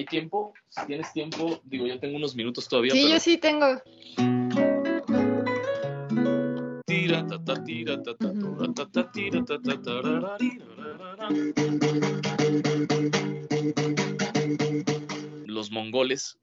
[0.00, 0.54] ¿Hay tiempo?
[0.70, 2.92] Si tienes tiempo, digo, yo tengo unos minutos todavía.
[2.92, 3.66] Sí, yo sí tengo.
[15.44, 16.38] Los mongoles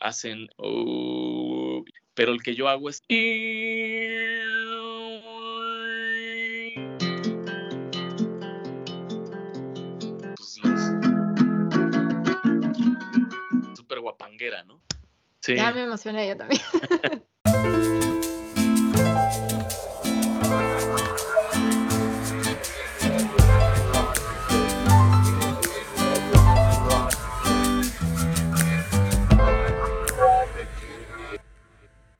[0.00, 1.84] hacen, oh,
[2.14, 3.02] pero el que yo hago es
[15.48, 16.60] Ya me emocioné yo también.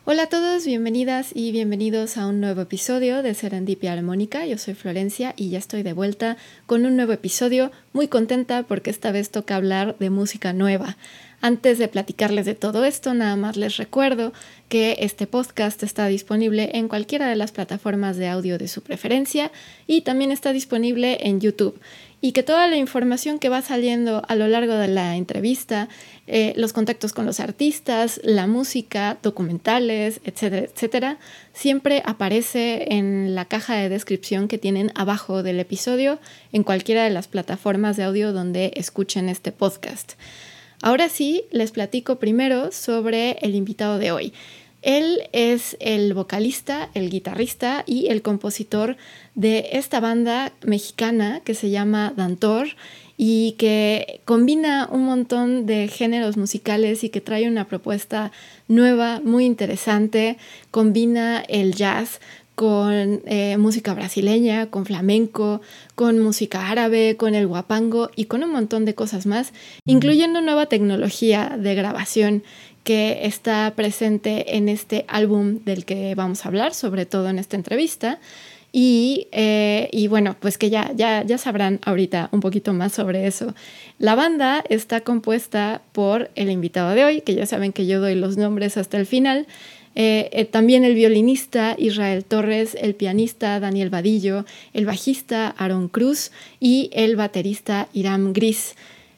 [0.05, 4.45] Hola a todos, bienvenidas y bienvenidos a un nuevo episodio de Serendipia Armónica.
[4.45, 7.71] Yo soy Florencia y ya estoy de vuelta con un nuevo episodio.
[7.93, 10.97] Muy contenta porque esta vez toca hablar de música nueva.
[11.45, 14.33] Antes de platicarles de todo esto, nada más les recuerdo
[14.69, 19.51] que este podcast está disponible en cualquiera de las plataformas de audio de su preferencia
[19.89, 21.81] y también está disponible en YouTube.
[22.21, 25.89] Y que toda la información que va saliendo a lo largo de la entrevista,
[26.29, 31.19] eh, los contactos con los artistas, la música, documentales, etcétera, etcétera,
[31.53, 36.21] siempre aparece en la caja de descripción que tienen abajo del episodio
[36.53, 40.13] en cualquiera de las plataformas de audio donde escuchen este podcast.
[40.85, 44.33] Ahora sí, les platico primero sobre el invitado de hoy.
[44.83, 48.97] Él es el vocalista, el guitarrista y el compositor
[49.37, 52.67] de esta banda mexicana que se llama Dantor
[53.17, 58.33] y que combina un montón de géneros musicales y que trae una propuesta
[58.67, 60.37] nueva, muy interesante.
[60.73, 62.19] Combina el jazz
[62.55, 65.61] con eh, música brasileña, con flamenco,
[65.95, 69.53] con música árabe, con el guapango y con un montón de cosas más,
[69.85, 72.43] incluyendo nueva tecnología de grabación
[72.85, 77.57] que está presente en este álbum del que vamos a hablar, sobre todo en esta
[77.57, 78.19] entrevista.
[78.75, 83.27] Y, eh, y, bueno, pues que ya, ya, ya sabrán ahorita un poquito más sobre
[83.27, 83.55] eso.
[83.99, 88.15] La banda está compuesta por el invitado de hoy, que ya saben que yo doy
[88.15, 89.47] los nombres hasta el final,
[89.95, 96.31] eh, eh, también el violinista Israel Torres, el pianista Daniel Vadillo, el bajista Aaron Cruz
[96.61, 98.75] y el baterista Iram Gris.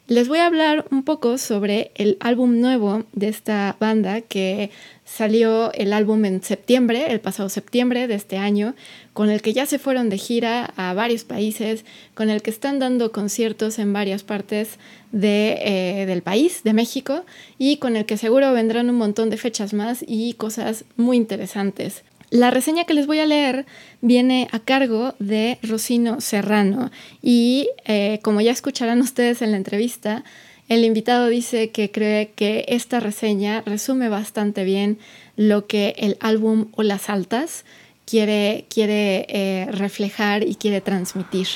[0.07, 4.69] Les voy a hablar un poco sobre el álbum nuevo de esta banda que
[5.03, 8.75] salió el álbum en septiembre, el pasado septiembre de este año,
[9.13, 12.77] con el que ya se fueron de gira a varios países, con el que están
[12.77, 14.77] dando conciertos en varias partes
[15.11, 17.25] de, eh, del país, de México,
[17.57, 22.03] y con el que seguro vendrán un montón de fechas más y cosas muy interesantes.
[22.35, 23.65] La reseña que les voy a leer
[24.01, 26.91] viene a cargo de Rocino Serrano
[27.21, 30.25] y eh, como ya escucharán ustedes en la entrevista,
[30.67, 34.99] el invitado dice que cree que esta reseña resume bastante bien
[35.37, 37.63] lo que el álbum O las Altas
[38.05, 41.47] quiere, quiere eh, reflejar y quiere transmitir.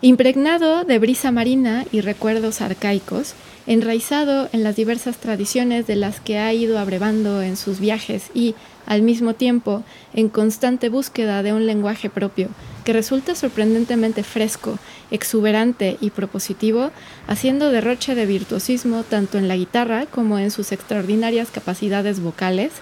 [0.00, 3.34] Impregnado de brisa marina y recuerdos arcaicos,
[3.68, 8.54] enraizado en las diversas tradiciones de las que ha ido abrevando en sus viajes y,
[8.86, 9.84] al mismo tiempo,
[10.14, 12.48] en constante búsqueda de un lenguaje propio
[12.86, 14.78] que resulta sorprendentemente fresco,
[15.10, 16.90] exuberante y propositivo,
[17.26, 22.72] haciendo derroche de virtuosismo tanto en la guitarra como en sus extraordinarias capacidades vocales,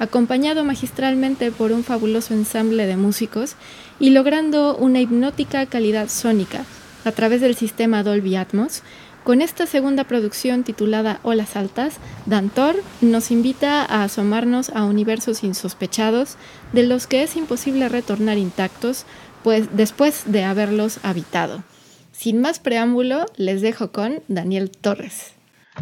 [0.00, 3.54] acompañado magistralmente por un fabuloso ensamble de músicos
[4.00, 6.64] y logrando una hipnótica calidad sónica
[7.04, 8.82] a través del sistema Dolby Atmos,
[9.24, 16.36] con esta segunda producción titulada Olas Altas, Dantor nos invita a asomarnos a universos insospechados
[16.72, 19.06] de los que es imposible retornar intactos
[19.42, 21.64] pues después de haberlos habitado.
[22.12, 25.32] Sin más preámbulo, les dejo con Daniel Torres.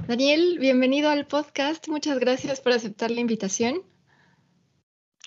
[0.06, 1.88] Daniel, bienvenido al podcast.
[1.88, 3.82] Muchas gracias por aceptar la invitación.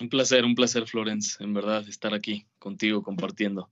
[0.00, 3.68] Un placer, un placer, Florence, en verdad, estar aquí contigo compartiendo.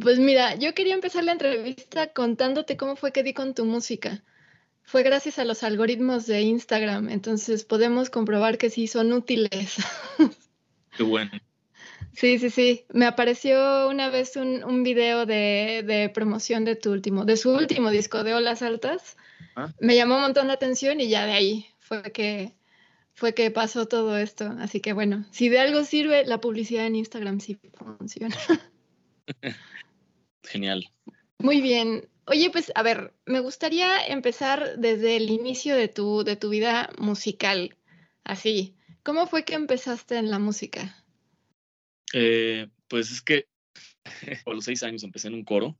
[0.00, 4.22] Pues mira, yo quería empezar la entrevista contándote cómo fue que di con tu música.
[4.84, 9.76] Fue gracias a los algoritmos de Instagram, entonces podemos comprobar que sí son útiles.
[10.96, 11.30] Qué bueno.
[12.12, 12.84] Sí, sí, sí.
[12.92, 17.50] Me apareció una vez un, un video de, de, promoción de tu último, de su
[17.52, 19.16] último disco de Olas Altas.
[19.56, 19.72] Ah.
[19.80, 22.52] Me llamó un montón la atención y ya de ahí fue que
[23.14, 24.54] fue que pasó todo esto.
[24.58, 27.58] Así que bueno, si de algo sirve, la publicidad en Instagram sí
[27.98, 28.36] funciona.
[30.44, 30.90] Genial.
[31.38, 32.08] Muy bien.
[32.26, 36.90] Oye, pues a ver, me gustaría empezar desde el inicio de tu, de tu vida
[36.98, 37.76] musical.
[38.24, 41.04] Así, ¿cómo fue que empezaste en la música?
[42.12, 43.46] Eh, pues es que
[44.46, 45.76] a los seis años empecé en un coro.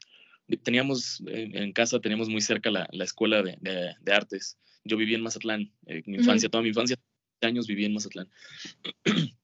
[0.65, 5.23] Teníamos, en, casa teníamos muy cerca la, la escuela de, de, artes yo viví en
[5.23, 6.97] Mazatlán, eh, mi infancia, toda mi infancia,
[7.41, 8.29] años viví en Mazatlán.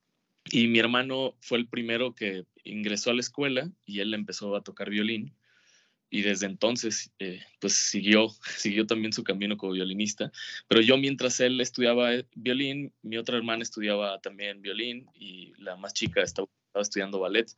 [0.51, 4.63] y mi hermano fue el primero que ingresó a la escuela y él empezó a
[4.63, 5.35] tocar violín
[6.11, 10.33] y desde entonces eh, pues siguió, siguió también su camino como violinista.
[10.69, 15.77] Pero yo mientras él estudiaba eh, violín, mi otra hermana estudiaba también violín y la
[15.77, 17.51] más chica estaba, estudiando ballet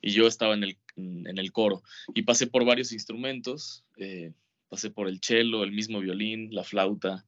[0.00, 1.82] y yo estaba en el, en el coro
[2.14, 4.32] y pasé por varios instrumentos, eh,
[4.70, 7.26] pasé por el cello, el mismo violín, la flauta.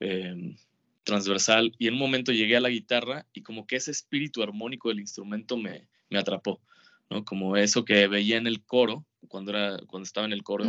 [0.00, 0.56] Em,
[1.04, 4.88] transversal y en un momento llegué a la guitarra y como que ese espíritu armónico
[4.88, 6.60] del instrumento me, me atrapó,
[7.10, 7.24] ¿no?
[7.24, 10.64] Como eso que veía en el coro, cuando, era, cuando estaba en el coro,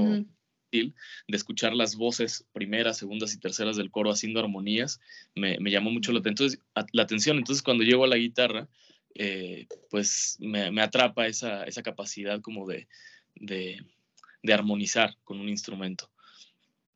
[1.27, 4.99] de escuchar las voces primeras, segundas y terceras del coro haciendo armonías,
[5.35, 6.59] me, me llamó mucho la, entonces,
[6.91, 7.37] la, atención.
[7.37, 8.67] Entonces, cuando llego a la guitarra,
[9.13, 12.87] eh, pues me, me, atrapa esa, esa capacidad como de,
[13.35, 13.81] de,
[14.43, 16.09] de, armonizar con un instrumento.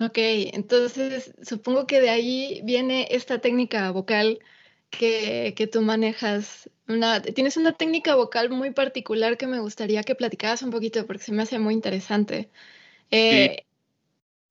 [0.01, 4.39] Ok, entonces supongo que de ahí viene esta técnica vocal
[4.89, 6.69] que, que tú manejas
[7.35, 11.31] tienes una técnica vocal muy particular que me gustaría que platicaras un poquito porque se
[11.31, 12.49] me hace muy interesante.
[13.11, 13.65] Eh,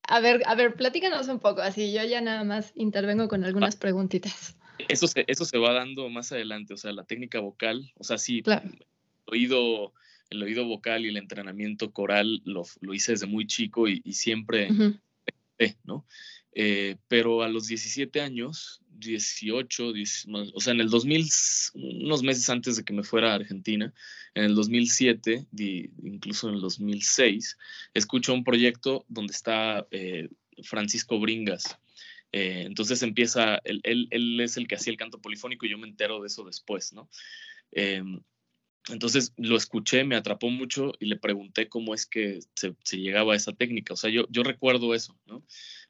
[0.03, 3.75] a ver, a ver, platícanos un poco, así yo ya nada más intervengo con algunas
[3.77, 3.79] ah.
[3.81, 4.57] preguntitas.
[4.89, 8.17] Eso se, eso se va dando más adelante, o sea, la técnica vocal, o sea,
[8.17, 8.87] sí, el,
[9.27, 9.93] oído,
[10.31, 14.69] el oído vocal y el entrenamiento coral lo, lo hice desde muy chico y, siempre,
[15.83, 16.07] ¿no?
[16.53, 19.93] Eh, pero a los 17 años 18,
[20.55, 21.27] o sea, en el 2000,
[21.75, 23.93] unos meses antes de que me fuera a Argentina,
[24.35, 25.47] en el 2007,
[26.03, 27.57] incluso en el 2006,
[27.95, 30.29] escucho un proyecto donde está eh,
[30.63, 31.79] Francisco Bringas.
[32.33, 35.89] Eh, entonces empieza, él, él, es el que hacía el canto polifónico y yo me
[35.89, 37.09] entero de eso después, ¿no?
[37.73, 38.21] Em,
[38.91, 43.37] entonces lo escuché, me atrapó mucho y le pregunté cómo es que se, llegaba a
[43.37, 43.95] esa técnica.
[43.95, 45.45] O sea, yo, yo recuerdo eso, ¿no?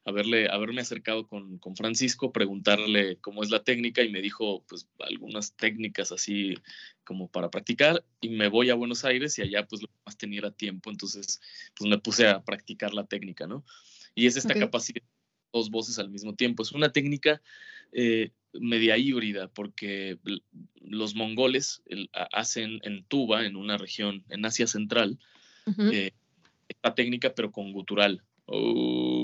[0.09, 5.55] Haberle, haberme acercado con, Francisco, preguntarle cómo es la técnica y me dijo, pues, algunas
[5.55, 6.55] técnicas así
[7.03, 10.39] como para practicar y me voy a Buenos Aires y allá, pues, lo más tenía
[10.39, 10.89] era tiempo.
[10.89, 11.41] Entonces,
[11.75, 13.63] pues, me puse a practicar la técnica, ¿no?
[14.15, 15.03] Y es esta capacidad
[15.53, 16.63] dos voces al mismo tiempo.
[16.63, 17.41] Es una técnica
[17.91, 20.17] eh, media híbrida, porque
[20.81, 21.83] los mongoles
[22.31, 25.19] hacen en Tuba, en una región en Asia Central,
[25.91, 26.11] eh,
[26.67, 28.23] esta técnica, pero con gutural.
[28.45, 29.18] Oh,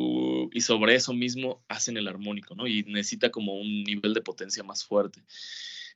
[0.56, 2.66] y sobre eso mismo hacen el armónico, ¿no?
[2.66, 5.22] Y necesita como un nivel de potencia más fuerte.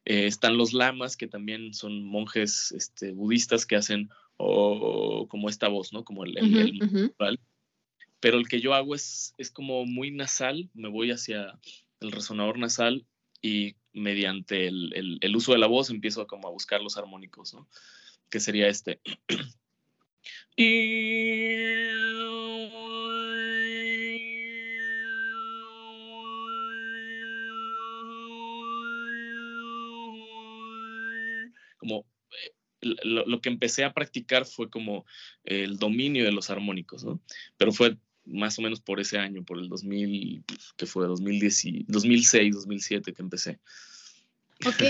[0.03, 5.69] Eh, están los lamas, que también son monjes este, budistas que hacen oh, como esta
[5.69, 6.03] voz, ¿no?
[6.03, 7.09] Como el, el,
[8.19, 11.57] Pero el que yo hago es, es como muy nasal, me voy hacia
[12.01, 13.05] el resonador nasal
[13.41, 17.65] y mediante el, uso de la voz empiezo como a buscar los armónicos, ¿no?
[18.29, 18.99] Que sería este.
[20.57, 22.19] y...
[31.79, 32.53] Como eh,
[33.03, 35.05] lo, lo, que empecé a practicar fue como
[35.43, 37.19] el dominio de los armónicos, ¿no?
[37.57, 37.97] Pero fue
[38.29, 40.43] más o menos por ese año, por el 2000,
[40.77, 43.59] que fue 2010, 2006, 2007 que empecé.
[44.65, 44.83] Ok,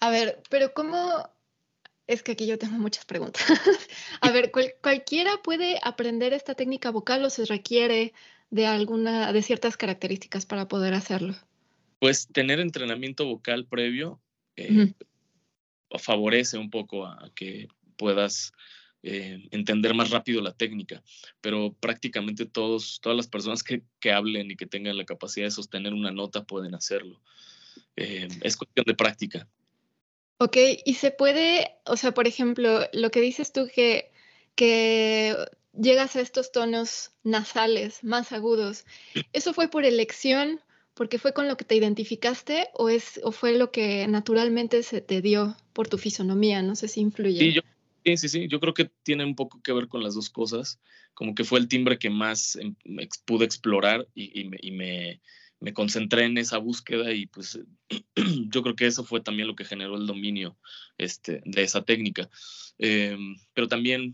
[0.00, 1.28] a ver, pero ¿cómo?
[2.06, 3.44] Es que aquí yo tengo muchas preguntas.
[4.20, 8.12] a ver, ¿cualquiera puede aprender esta técnica vocal o se requiere
[8.50, 11.34] de alguna, de ciertas características para poder hacerlo?
[12.00, 14.20] Pues tener entrenamiento vocal previo
[14.56, 14.94] eh,
[15.98, 18.52] favorece un poco a que puedas
[19.02, 21.02] eh, entender más rápido la técnica,
[21.40, 25.52] pero prácticamente todos, todas las personas que, que, hablen y que tengan la capacidad de
[25.52, 27.20] sostener una nota pueden hacerlo.
[27.96, 29.48] Eh, es cuestión de práctica.
[30.38, 34.12] Ok, y se puede, o sea, por ejemplo, lo que dices tú que,
[34.54, 35.36] que
[35.72, 38.84] llegas a estos tonos nasales más agudos,
[39.32, 40.60] ¿eso fue por elección,
[40.98, 45.00] porque fue con lo que te identificaste o, es, o fue lo que naturalmente se
[45.00, 46.60] te dio por tu fisonomía?
[46.60, 47.38] No sé si influye.
[47.38, 47.62] Sí, yo
[48.04, 50.80] Sí, sí, sí, yo creo que tiene un poco que ver con las dos cosas,
[51.14, 52.74] como que fue el timbre que más em,
[53.26, 55.20] pude explorar y, me,
[55.74, 57.60] concentré en esa búsqueda y pues
[58.48, 60.56] yo creo que eso fue también lo que generó el dominio
[60.96, 62.30] este, de esa técnica.
[62.78, 64.12] Em, pero también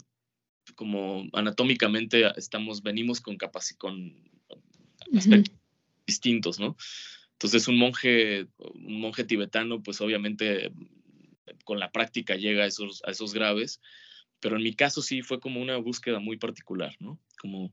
[0.75, 3.37] como anatómicamente estamos, venimos con,
[3.79, 4.15] con
[5.15, 5.64] aspectos
[6.07, 6.77] distintos, ¿no?
[7.33, 10.73] Entonces un monje, un monje tibetano, pues obviamente
[11.65, 13.81] con la práctica llega a esos, graves,
[14.41, 17.19] pero en mi caso sí fue como una búsqueda muy particular, ¿no?
[17.39, 17.73] Como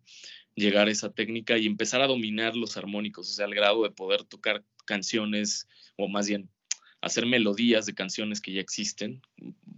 [0.55, 3.91] llegar a esa técnica y empezar a dominar los armónicos, o sea, al grado de
[3.91, 6.49] poder tocar canciones, o más bien
[7.01, 9.21] hacer melodías de canciones que ya existen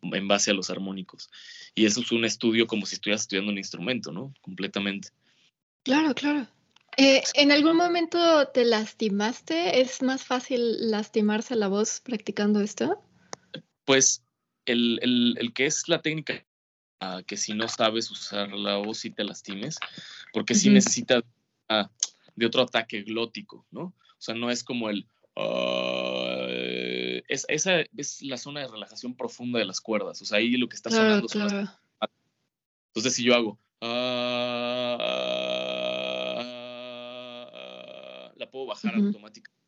[0.02, 1.30] en base a los armónicos.
[1.74, 4.34] Y eso es un estudio como si estuvieras estudiando un instrumento, ¿no?
[4.42, 5.10] Completamente.
[5.84, 6.48] Claro, claro.
[6.98, 9.82] Eh, ¿En algún momento te lastimaste?
[9.82, 13.02] ¿Es más fácil lastimarse la voz practicando esto?
[13.86, 14.24] Pues
[14.66, 16.46] el, que es la técnica
[17.28, 19.78] que si no sabes usar la voz y te lastimes,
[20.32, 21.24] porque si necesitas
[21.68, 21.90] ah,
[22.36, 23.82] de otro ataque glótico, ¿no?
[23.82, 25.06] O sea, no es como el...
[25.36, 26.46] Ah,
[27.28, 30.70] es, esa es la zona de relajación profunda de las cuerdas, o sea, ahí lo
[30.70, 31.28] que está sonando
[32.88, 33.60] Entonces, si yo hago...
[38.74, 39.64] Bajar automáticamente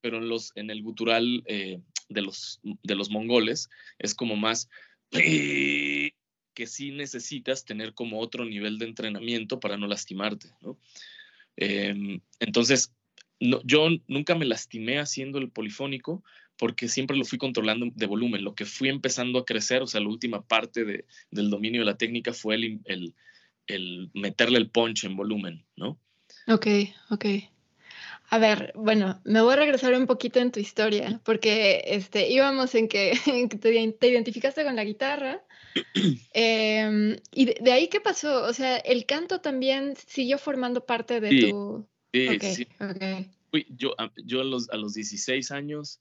[0.00, 4.68] pero en, los, en el gutural eh, de, los, de los mongoles es como más
[5.10, 10.78] que sí necesitas tener como otro nivel de entrenamiento para no lastimarte, ¿no?
[11.56, 12.94] Em, entonces,
[13.40, 16.22] no, yo nunca me lastimé haciendo el polifónico
[16.56, 18.44] porque siempre lo fui controlando de volumen.
[18.44, 21.86] Lo que fui empezando a crecer, o sea, la última parte de, del dominio de
[21.86, 23.14] la técnica fue el, el,
[23.66, 25.98] el meterle el punch en volumen, ¿no?
[26.46, 26.66] Ok,
[27.10, 27.24] ok.
[28.32, 32.76] A ver, bueno, me voy a regresar un poquito en tu historia, porque este, íbamos
[32.76, 33.12] en que,
[33.60, 35.42] te, identificaste con la guitarra.
[36.32, 38.44] Em, ¿Y de, ahí qué pasó?
[38.44, 41.88] O sea, ¿el canto también siguió formando parte de tu...?
[42.12, 42.68] Sí, sí.
[43.68, 43.94] yo,
[44.24, 46.00] yo a, los, a los 16 años,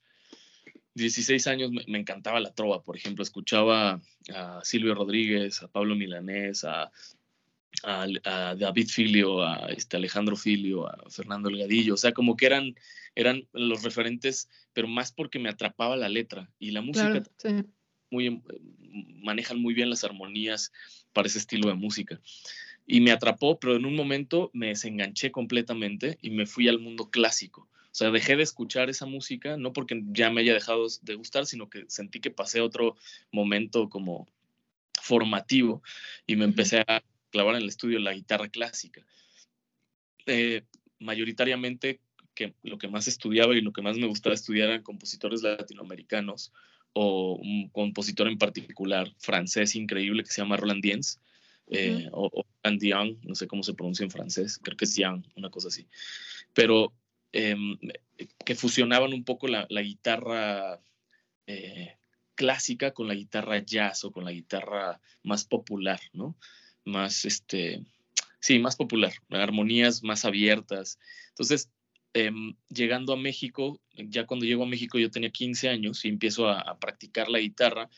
[0.95, 4.01] 16 años me, me, encantaba la trova, por ejemplo, escuchaba
[4.33, 6.91] a Silvio Rodríguez, a Pablo Milanés, a
[7.83, 12.75] a, David Filio, a este Alejandro Filio, a Fernando Elgadillo, o sea, como que eran,
[13.15, 17.23] eran los referentes, pero más porque me atrapaba la letra y la música.
[18.11, 18.41] muy, em,
[19.21, 20.71] manejan muy bien las armonías
[21.13, 22.19] para ese estilo de música.
[22.87, 27.11] Y me atrapó, pero en un momento me desenganché completamente y me fui al mundo
[27.11, 27.69] clásico.
[27.91, 31.45] O sea, dejé de escuchar esa música, no porque ya me haya dejado de gustar,
[31.45, 32.95] sino que sentí que pasé otro
[33.31, 34.27] momento como
[35.01, 35.81] formativo
[36.27, 39.05] y me empecé a clavar en el estudio la guitarra clásica.
[40.25, 40.63] Eh,
[40.99, 42.01] mayoritariamente
[42.35, 46.53] que lo que más estudiaba y lo que más me gustaba estudiar eran compositores latinoamericanos
[46.93, 51.19] o un compositor en particular francés increíble que se llama Roland Diens
[51.71, 55.23] eh, o, Roland Dian, no sé cómo se pronuncia en francés, creo que es Dian,
[55.35, 55.87] una cosa así.
[56.53, 56.93] Pero
[57.31, 57.77] em,
[58.43, 60.81] que fusionaban un poco la, guitarra
[61.45, 61.97] eh,
[62.35, 66.35] clásica con la guitarra jazz o con la guitarra más popular, ¿no?
[66.89, 67.81] Más, este,
[68.39, 70.99] sí, más popular, armonías más abiertas.
[71.29, 71.69] Entonces,
[72.13, 76.49] em, llegando a México, ya cuando llego a México yo tenía 15 años y empiezo
[76.49, 77.89] a, practicar la guitarra.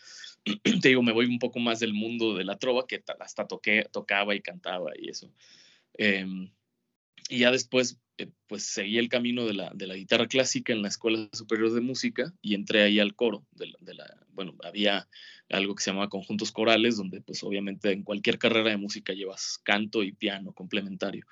[0.81, 3.85] Te digo, me voy un poco más del mundo de la trova, que hasta toqué,
[3.91, 5.31] tocaba y cantaba y eso.
[5.93, 6.51] Em,
[7.29, 10.81] y ya después, eh, pues seguí el camino de la, de la, guitarra clásica en
[10.81, 13.45] la Escuela Superior de Música y entré ahí al coro.
[13.51, 15.07] De de la, bueno, había
[15.49, 19.59] algo que se llamaba conjuntos corales, donde pues obviamente en cualquier carrera de música llevas
[19.63, 21.25] canto y piano complementario.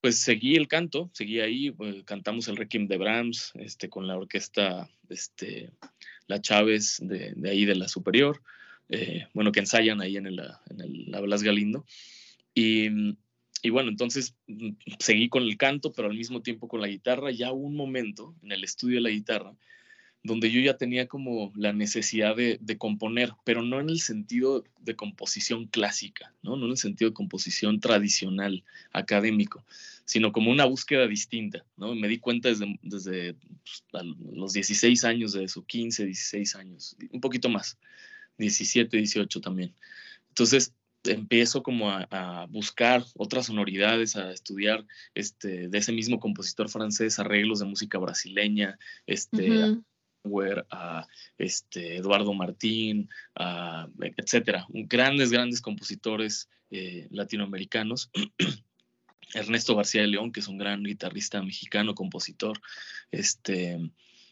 [0.00, 4.16] pues seguí el canto, seguí ahí, pues, cantamos el Requiem de Brahms este, con la
[4.16, 5.72] orquesta, este,
[6.26, 8.42] la Chávez de, de ahí de la Superior,
[8.88, 11.86] eh, bueno, que ensayan ahí en, el, en el, la Blas Galindo.
[12.54, 13.16] Y,
[13.62, 17.30] y bueno, entonces mm, seguí con el canto, pero al mismo tiempo con la guitarra.
[17.30, 19.54] Ya hubo un momento en el estudio de la guitarra
[20.24, 24.94] donde yo ya tenía como la necesidad de, componer, pero no en el sentido de
[24.94, 26.56] composición clásica, ¿no?
[26.56, 29.64] no en el sentido de composición tradicional, académico,
[30.04, 31.64] sino como una búsqueda distinta.
[31.76, 31.94] ¿no?
[31.94, 33.34] Me di cuenta desde, desde
[33.90, 37.78] pues, los 16 años de eso, 15, 16 años, un poquito más,
[38.38, 39.74] 17, 18 también.
[40.28, 40.72] Entonces,
[41.04, 47.60] empiezo como a, buscar otras sonoridades, a estudiar este, de ese mismo compositor francés arreglos
[47.60, 49.78] de música brasileña, este,
[50.70, 51.06] a
[51.38, 54.66] este, Eduardo Martín, a, etcétera.
[54.68, 58.10] Grandes, grandes compositores eh, latinoamericanos.
[59.34, 62.60] Ernesto García de León, que es un gran guitarrista mexicano, compositor.
[63.10, 63.78] Este,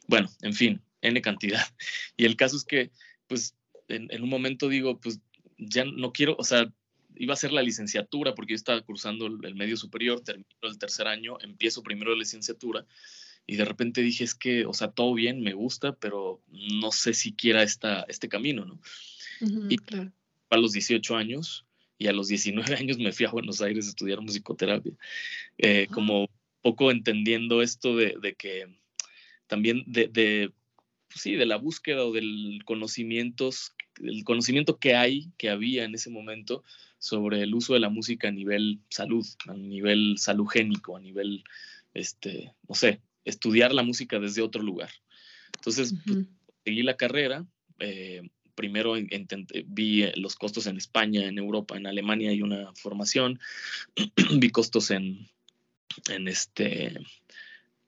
[0.07, 1.65] bueno, en fin, N cantidad.
[2.17, 2.91] Y el caso es que,
[3.27, 3.55] pues,
[3.89, 5.21] en, un momento digo, pues,
[5.61, 6.73] ya no quiero, o sea,
[7.17, 11.07] iba a hacer la licenciatura porque yo estaba cursando el medio superior, termino el tercer
[11.07, 12.87] año, empiezo primero la licenciatura
[13.47, 17.15] y de repente dije, es que, o sea, todo bien, me gusta, pero no sé
[17.15, 18.81] si quiera esta, este camino, ¿no?
[19.71, 19.77] y
[20.51, 21.65] a los 18 años
[21.99, 24.93] y a los 19 años me fui a Buenos Aires a estudiar musicoterapia,
[25.59, 25.93] eh, ah.
[25.93, 26.29] como
[26.63, 28.67] poco entendiendo esto de, de que
[29.47, 30.53] también de, de
[31.09, 33.51] pues sí, de la búsqueda o del conocimiento,
[34.05, 36.63] el conocimiento que hay, que había en ese momento
[36.99, 41.45] sobre el uso de la música a nivel salud, a nivel salugénico, a nivel,
[41.95, 44.91] este, no sé, estudiar la música desde otro lugar.
[45.57, 46.27] Entonces, pues,
[46.65, 47.47] seguí la carrera.
[47.79, 48.23] Eh,
[48.55, 53.41] primero intenté, vi los costos en España, en Europa, en Alemania hay una formación.
[54.39, 55.29] vi costos en,
[56.11, 56.99] en, este,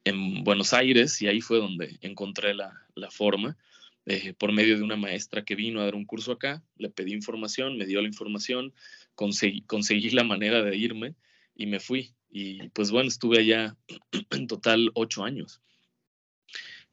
[0.04, 2.72] en Buenos Aires y ahí fue donde encontré la,
[3.10, 3.56] forma.
[4.06, 7.12] Eh, por medio de una maestra que vino a dar un curso acá, le pedí
[7.12, 8.74] información, me dio la información,
[9.14, 11.14] conseguí, conseguí la manera de irme
[11.54, 12.14] y me fui.
[12.28, 13.76] Y pues bueno, estuve allá
[14.30, 15.60] en total ocho años.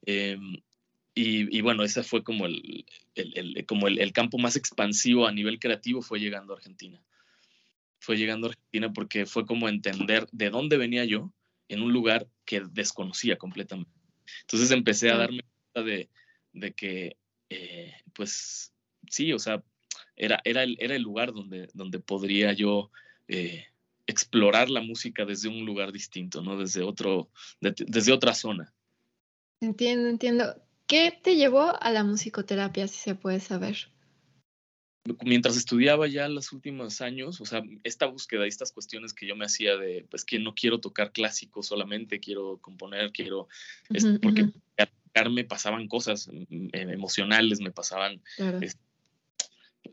[0.06, 0.62] Em,
[1.22, 2.86] y, bueno, ese fue como, el,
[3.68, 7.04] como el, campo más expansivo a nivel creativo, fue llegando a Argentina.
[8.00, 11.34] Fue llegando a Argentina porque fue como entender de dónde venía yo
[11.68, 13.92] en un lugar que desconocía completamente.
[14.42, 16.10] Entonces empecé a darme cuenta de,
[16.54, 17.18] de que,
[17.50, 18.74] eh, pues
[19.08, 19.64] sí, o sea,
[20.16, 22.92] era, era, el, era el lugar donde, donde podría yo
[23.28, 23.66] eh,
[24.06, 26.58] explorar la música desde un lugar distinto, ¿no?
[26.58, 27.30] Desde, otro,
[27.62, 28.74] desde otra zona.
[29.62, 30.56] Entiendo, entiendo.
[30.88, 33.92] ¿Qué te llevó a la musicoterapia, si se puede saber?
[35.24, 39.36] Mientras estudiaba ya los últimos años, o sea, esta búsqueda y estas cuestiones que yo
[39.36, 43.48] me hacía de, pues que no quiero tocar clásico solamente, quiero componer, quiero,
[44.22, 44.50] porque
[45.30, 48.22] me pasaban cosas mm, emocionales, me pasaban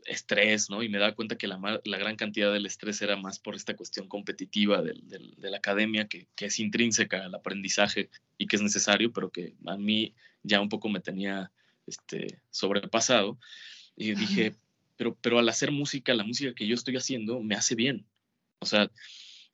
[0.05, 0.83] estrés, ¿no?
[0.83, 3.75] Y me daba cuenta que la, la, gran cantidad del estrés era más por esta
[3.75, 9.11] cuestión competitiva de la academia, que, que, es intrínseca al aprendizaje y que es necesario,
[9.11, 11.51] pero que a mí ya un poco me tenía
[11.85, 13.37] este, sobrepasado.
[13.95, 14.55] Y dije,
[14.95, 18.05] pero, pero al hacer música, la música que yo estoy haciendo me hace bien.
[18.59, 18.91] O sea,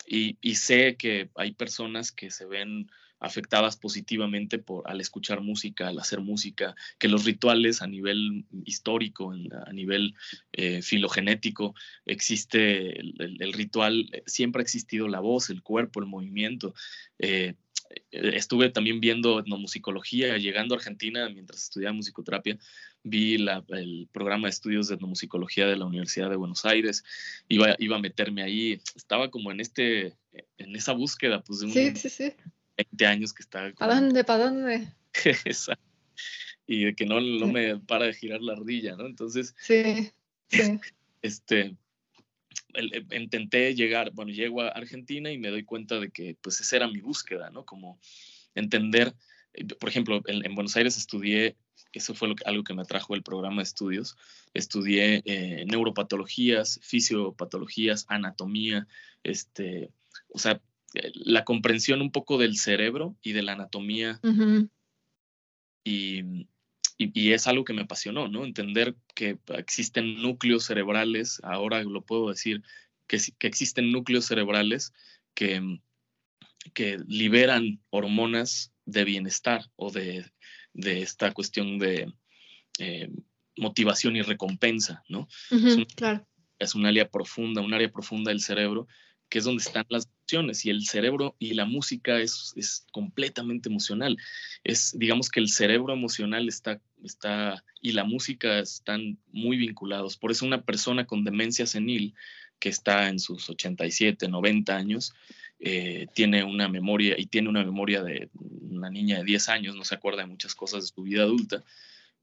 [0.05, 2.89] y, y sé que hay personas que se ven
[3.23, 9.33] afectadas positivamente por, al escuchar música, al hacer música, que los rituales a nivel histórico,
[9.65, 10.13] a nivel
[10.51, 11.73] eh, filogenético,
[12.05, 16.75] existe el, ritual, eh, siempre ha existido la voz, el cuerpo, el movimiento.
[17.17, 17.55] Eh,
[18.11, 22.57] estuve también viendo etnomusicología, llegando a Argentina mientras estudiaba musicoterapia,
[23.03, 27.05] vi el programa de estudios de etnomusicología de la Universidad de Buenos Aires,
[27.47, 30.17] iba, iba a meterme ahí, estaba como en, este,
[30.57, 32.33] en esa búsqueda, pues de sí, sí, sí
[32.77, 33.71] 20 años que está.
[33.73, 34.23] ¿Para dónde?
[34.23, 34.87] ¿Para dónde?
[35.45, 35.83] Exacto.
[36.65, 39.05] Y de que no, no me para de girar la ardilla, ¿no?
[39.05, 39.55] Entonces.
[39.59, 40.11] Sí,
[40.49, 40.79] sí.
[41.21, 41.77] Este.
[43.11, 46.89] intenté llegar, bueno, llego a Argentina y me doy cuenta de que, pues, esa era
[46.89, 47.63] mi búsqueda, ¿no?
[47.63, 47.97] Como
[48.53, 49.15] entender,
[49.53, 51.55] eh, por ejemplo, en, Buenos Aires estudié,
[51.93, 54.17] eso fue lo algo que me atrajo el programa de estudios,
[54.53, 58.85] estudié eh, neuropatologías, fisiopatologías, anatomía,
[59.23, 59.91] este,
[60.27, 60.59] o sea,
[61.13, 64.19] la comprensión un poco del cerebro y de la anatomía.
[65.83, 66.45] y,
[66.97, 68.45] es algo que me apasionó, ¿no?
[68.45, 72.61] Entender que existen núcleos cerebrales, ahora lo puedo decir,
[73.07, 74.93] que, que existen núcleos cerebrales
[75.33, 75.79] que,
[76.73, 80.31] que liberan hormonas de bienestar o de,
[80.73, 82.11] esta cuestión de
[82.79, 83.09] eh,
[83.57, 85.27] motivación y recompensa, ¿no?
[85.95, 86.25] claro.
[86.59, 88.87] Es un área profunda, un área profunda del cerebro
[89.33, 93.67] que es donde están las emociones y el cerebro y la música es, es completamente
[93.67, 94.15] emocional.
[94.63, 100.17] Es, digamos que el cerebro emocional está, está y la música están muy vinculados.
[100.17, 102.13] Por eso una persona con demencia senil
[102.59, 105.15] que está en sus 87, 90 años,
[105.59, 108.29] eh, tiene una memoria y tiene una memoria de
[108.69, 111.63] una niña de 10 años, no se acuerda de muchas cosas de su vida adulta,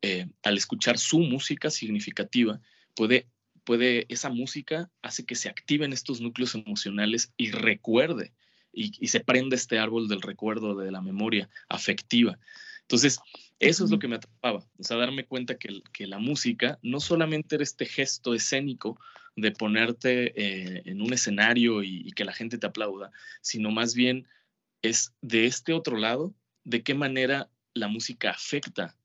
[0.00, 2.60] eh, al escuchar su música significativa,
[2.94, 3.26] puede
[3.70, 8.32] puede, esa música hace que se activen estos núcleos emocionales y recuerde
[8.72, 12.36] y, se prende este árbol del recuerdo, de la memoria afectiva.
[12.80, 13.20] Entonces,
[13.60, 16.98] eso es lo que me atrapaba, o sea, darme cuenta que, que la música no
[16.98, 18.98] solamente era este gesto escénico
[19.36, 23.94] de ponerte eh, en un escenario y, y que la gente te aplauda, sino más
[23.94, 24.26] bien
[24.82, 28.96] es de este otro lado, de qué manera la música afecta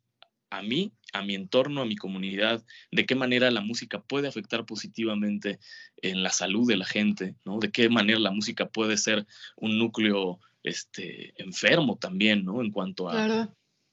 [0.50, 4.66] a mí, a mi entorno, a mi comunidad, de qué manera la música puede afectar
[4.66, 5.60] positivamente
[6.02, 7.60] en la salud de la gente, ¿no?
[7.60, 9.26] De qué manera la música puede ser
[9.56, 12.62] un núcleo este, enfermo también, ¿no?
[12.62, 13.50] En cuanto a,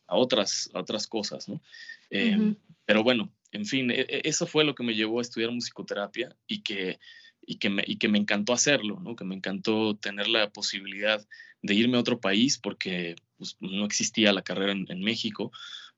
[0.08, 1.62] a otras, otras cosas, ¿no?
[2.11, 5.52] Em, pero bueno, en fin, e, e, eso fue lo que me llevó a estudiar
[5.52, 6.98] musicoterapia y que,
[7.46, 9.14] y que, me, y que me encantó hacerlo, ¿no?
[9.14, 11.24] Que me encantó tener la posibilidad
[11.62, 15.52] de irme a otro país porque pues, no existía la carrera en, México,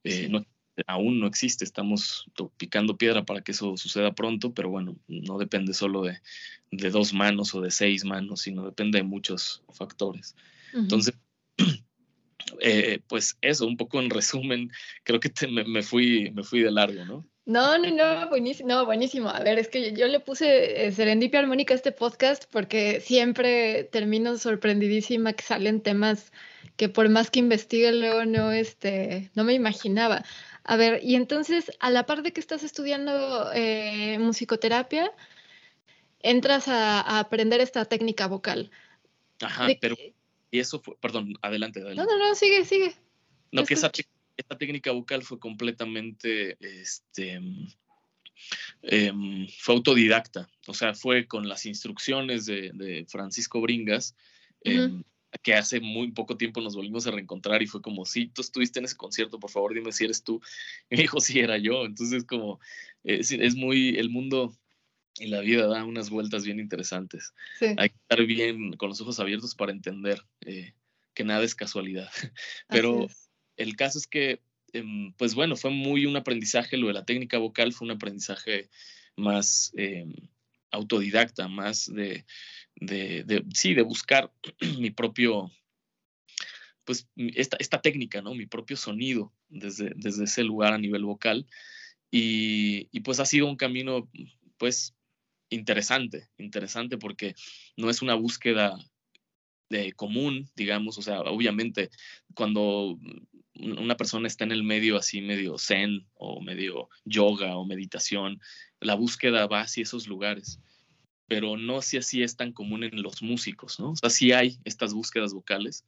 [0.04, 0.44] eh, no
[0.86, 5.74] aún no existe, estamos picando piedra para que eso suceda pronto, pero bueno, no depende
[5.74, 6.20] solo de,
[6.90, 10.34] dos manos o de seis manos, sino depende de muchos factores.
[10.72, 11.14] Entonces,
[12.60, 14.70] eh, pues eso, un poco en resumen,
[15.04, 17.26] creo que me, fui, me fui de largo, ¿no?
[17.46, 19.28] No, no, no, buenísimo, no, buenísimo.
[19.28, 23.84] A ver, es que yo, le puse eh, Serendipia Armónica a este podcast porque siempre
[23.84, 26.32] termino sorprendidísima que salen temas
[26.76, 30.24] que por más que investigue luego no, este, no me imaginaba.
[30.64, 35.12] A ver, y entonces, a la par de que estás estudiando eh, musicoterapia,
[36.20, 38.70] entras a, aprender esta técnica vocal.
[39.40, 39.96] Ajá, pero
[40.50, 42.10] y eso fue, perdón, adelante, adelante.
[42.10, 42.94] No, no, no, sigue, sigue.
[43.52, 43.90] No, que esa,
[44.36, 47.40] esta técnica vocal fue completamente, este,
[48.82, 54.16] em, fue autodidacta, o sea, fue con las instrucciones de, Francisco Bringas,
[54.62, 55.02] em,
[55.42, 58.78] que hace muy poco tiempo nos volvimos a reencontrar y fue como, si tú estuviste
[58.78, 60.40] en ese concierto, por favor dime si eres tú.
[60.90, 61.84] Y me dijo, sí, era yo.
[61.84, 62.60] Entonces, como,
[63.02, 64.56] es, es muy, el mundo
[65.18, 67.34] y la vida da unas vueltas bien interesantes.
[67.60, 70.74] Hay que estar bien con los ojos abiertos para entender eh,
[71.14, 72.10] que nada es casualidad.
[72.68, 73.06] Pero
[73.56, 74.40] el caso es que,
[74.72, 78.68] em, pues bueno, fue muy un aprendizaje, lo de la técnica vocal fue un aprendizaje
[79.16, 80.12] más em,
[80.70, 82.24] autodidacta, más de,
[83.54, 84.32] sí, de buscar
[84.78, 85.50] mi propio,
[86.84, 88.34] pues esta, esta técnica, ¿no?
[88.34, 91.46] Mi propio sonido desde, desde ese lugar a nivel vocal.
[92.10, 94.08] Y, y, pues ha sido un camino,
[94.56, 94.94] pues,
[95.48, 97.34] interesante, interesante porque
[97.76, 98.76] no es una búsqueda
[99.68, 101.90] de común, digamos, o sea, obviamente
[102.34, 102.98] cuando
[103.56, 108.40] una persona está en el medio así medio zen o medio yoga o meditación,
[108.80, 110.60] la búsqueda va hacia esos lugares,
[111.28, 113.90] pero no si así es tan común en los músicos, ¿no?
[113.90, 115.84] O sea, sí hay estas búsquedas vocales,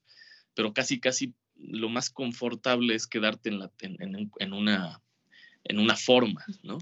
[0.54, 5.02] pero casi, casi lo más confortable es quedarte en, la, en, una,
[5.64, 6.78] en una forma, ¿no?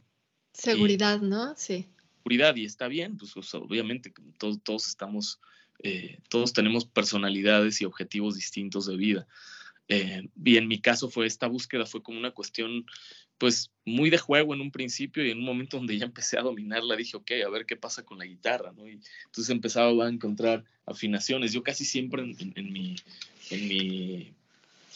[0.52, 1.54] Seguridad, ¿no?
[1.57, 1.88] Sí.
[2.18, 5.40] Seguridad, y está bien, pues obviamente todos, todos estamos,
[5.82, 9.26] eh, todos tenemos personalidades y objetivos distintos de vida.
[9.88, 12.87] Eh, y en mi caso fue esta búsqueda, fue como una cuestión
[13.37, 16.42] pues muy de juego en un principio y en un momento donde ya empecé a
[16.42, 18.88] dominarla dije, ok, a ver qué pasa con la guitarra, ¿no?
[18.88, 21.52] Y entonces empezaba a encontrar afinaciones.
[21.52, 22.96] Yo casi siempre en, mi,
[23.50, 24.32] en, mi,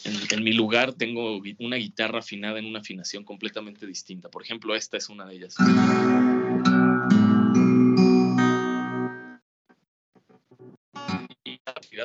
[0.05, 4.29] en, mi lugar tengo una guitarra afinada en una afinación completamente distinta.
[4.29, 5.55] Por ejemplo, esta es una de ellas.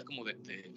[0.03, 0.73] Como de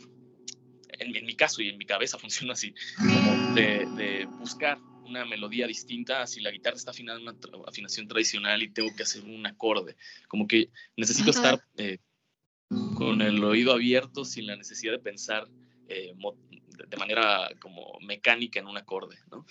[1.00, 6.28] en, mi caso y en mi cabeza funciona así, como de, buscar una melodía distinta
[6.28, 9.96] si la guitarra está afinada en una afinación tradicional y tengo que hacer un acorde.
[10.28, 12.00] Como que necesito estar eh,
[12.96, 15.48] con el oído abierto sin la necesidad de pensar
[15.88, 16.14] eh,
[16.90, 19.46] de manera como mecánica en un acorde, ¿no?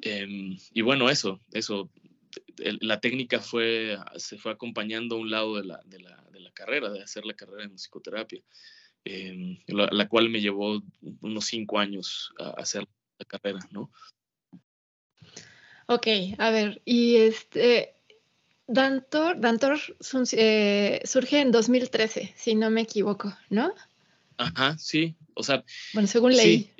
[0.00, 1.90] Em, y bueno, eso, eso,
[2.80, 6.50] la técnica fue, se fue acompañando a un lado de la, de la, de la
[6.52, 8.42] carrera, de hacer la carrera de musicoterapia.
[9.08, 10.82] Em, la, cual me llevó
[11.20, 12.84] unos cinco años a hacer
[13.18, 13.92] la carrera, ¿no?
[15.86, 17.94] Ok, a ver, y este,
[18.66, 19.78] Dantor, Dantor
[20.32, 23.72] eh, surge en 2013, si no me equivoco, ¿no?
[24.38, 25.64] Ajá, sí, o sea.
[25.92, 26.72] Bueno, según leí.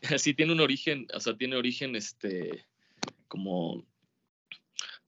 [0.16, 2.64] Sí, tiene un origen, o sea, tiene origen, este,
[3.26, 3.84] como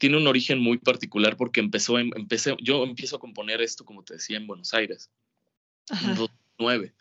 [0.01, 4.15] tiene un origen muy particular porque empezó, empecé, yo empiezo a componer esto, como te
[4.15, 5.11] decía, en Buenos Aires.
[5.91, 6.15] Ajá.
[6.15, 6.95] 2009.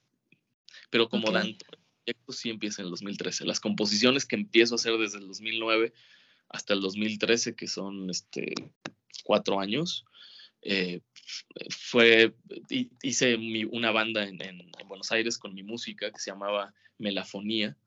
[0.90, 1.52] Pero como okay.
[1.52, 3.46] el proyecto sí empieza en el 2013.
[3.46, 5.94] Las composiciones que empiezo a hacer desde el 2009
[6.50, 8.54] hasta el 2013, que son este,
[9.24, 10.06] cuatro años,
[10.62, 11.00] eh,
[11.70, 12.36] fue,
[13.02, 13.38] hice
[13.72, 14.40] una banda en,
[14.90, 17.78] Buenos Aires con mi música que se llamaba Melafonía.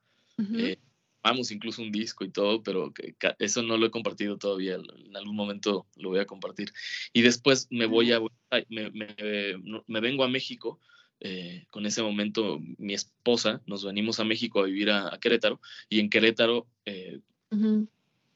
[0.57, 0.79] Eh,
[1.23, 2.93] vamos incluso un disco y todo, pero
[3.39, 4.75] eso no lo he compartido todavía.
[4.75, 6.73] En algún momento lo voy a compartir.
[7.13, 8.21] Y después me voy a,
[8.69, 10.81] me, me vengo a México
[11.25, 16.01] eh, con ese momento mi esposa, nos venimos a México a vivir a, Querétaro y
[16.01, 17.21] en Querétaro eh,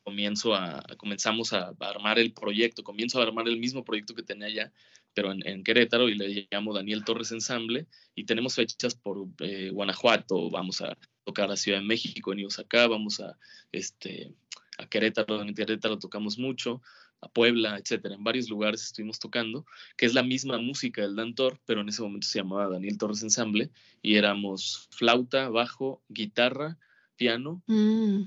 [0.05, 4.47] comienzo a, comenzamos a, armar el proyecto, comienzo a armar el mismo proyecto que tenía
[4.47, 4.73] allá,
[5.15, 10.49] pero en, Querétaro y le llamo Daniel Torres Ensamble y tenemos fechas por eh, Guanajuato,
[10.49, 13.37] vamos a tocar a Ciudad de México, en acá, vamos a,
[13.73, 14.33] este,
[14.79, 16.81] a Querétaro, en Querétaro tocamos mucho,
[17.21, 18.15] a Puebla, etcétera.
[18.15, 22.03] En varios lugares estuvimos tocando, que es la misma música del Dantor, pero en ese
[22.03, 23.71] momento se llamaba Daniel Torres Ensamble
[24.03, 26.79] y éramos flauta, bajo, guitarra,
[27.17, 28.23] piano mm.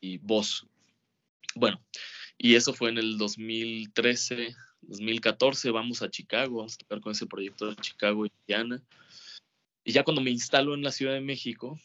[0.00, 0.66] y voz.
[1.54, 1.80] Bueno,
[2.36, 7.26] y eso fue en el 2013, 2014, vamos a Chicago, vamos a tocar con ese
[7.26, 8.82] proyecto de Chicago y Diana.
[9.84, 11.78] Y ya cuando me instalo en la Ciudad de México,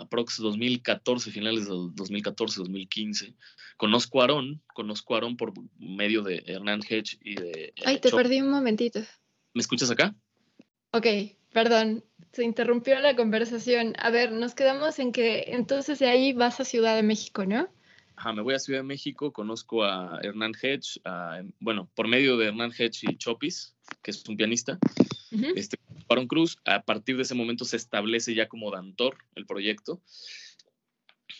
[0.00, 3.34] aprox 2014, finales del 2014, 2015.
[3.76, 7.72] Conozco a Aarón, conozco a Aarón por medio de Hernán Hedge y de...
[7.84, 9.00] Ay, te perdí un momentito.
[9.54, 10.14] ¿Me escuchas acá?
[10.92, 11.06] Ok,
[11.52, 13.94] perdón, se interrumpió la conversación.
[13.98, 17.68] A ver, nos quedamos en que entonces de ahí vas a Ciudad de México, ¿no?
[18.16, 21.00] Ajá, me voy a Ciudad de México, conozco a Hernán Hedge,
[21.58, 24.78] bueno, por medio de Hernán Hedge y Chopis, que es un pianista,
[25.30, 26.58] este, Aaron Cruz.
[26.64, 30.00] A partir de ese momento se establece ya como Dantor el proyecto.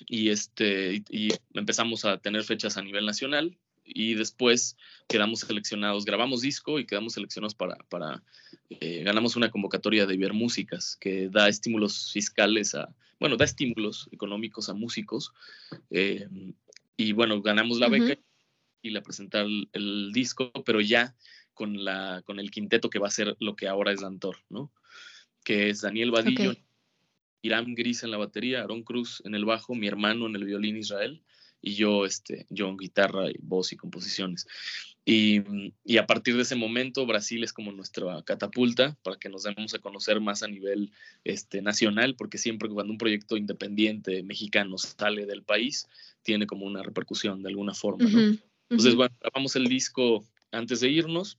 [0.07, 3.59] Y, este, y, empezamos a tener fechas a nivel nacional.
[3.85, 4.77] y después
[5.09, 8.23] quedamos seleccionados, grabamos disco y quedamos seleccionados para, para
[8.69, 14.09] eh, ganamos una convocatoria de Ver Músicas que da estímulos fiscales a, bueno, da estímulos
[14.13, 15.33] económicos a músicos
[15.91, 16.29] eh,
[16.97, 18.19] y bueno, ganamos la beca
[18.83, 21.15] y la presentar el, disco, pero ya
[21.61, 24.73] con, la, con el quinteto que va a ser lo que ahora es Dantor, ¿no?
[25.45, 26.57] Que es Daniel Vadillo,
[27.43, 30.79] Irán Gris en la batería, Aaron Cruz en el bajo, mi hermano en el violín
[30.79, 31.23] Israel
[31.61, 34.47] y yo, este, yo en guitarra y voz y composiciones.
[35.05, 35.43] Y,
[35.85, 39.75] y, a partir de ese momento, Brasil es como nuestra catapulta para que nos demos
[39.75, 40.93] a conocer más a nivel
[41.25, 45.89] este, nacional, porque siempre cuando un proyecto independiente mexicano sale del país,
[46.23, 48.09] tiene como una repercusión de alguna forma.
[48.09, 48.39] ¿no?
[48.71, 51.39] Entonces, bueno, grabamos el disco antes de irnos,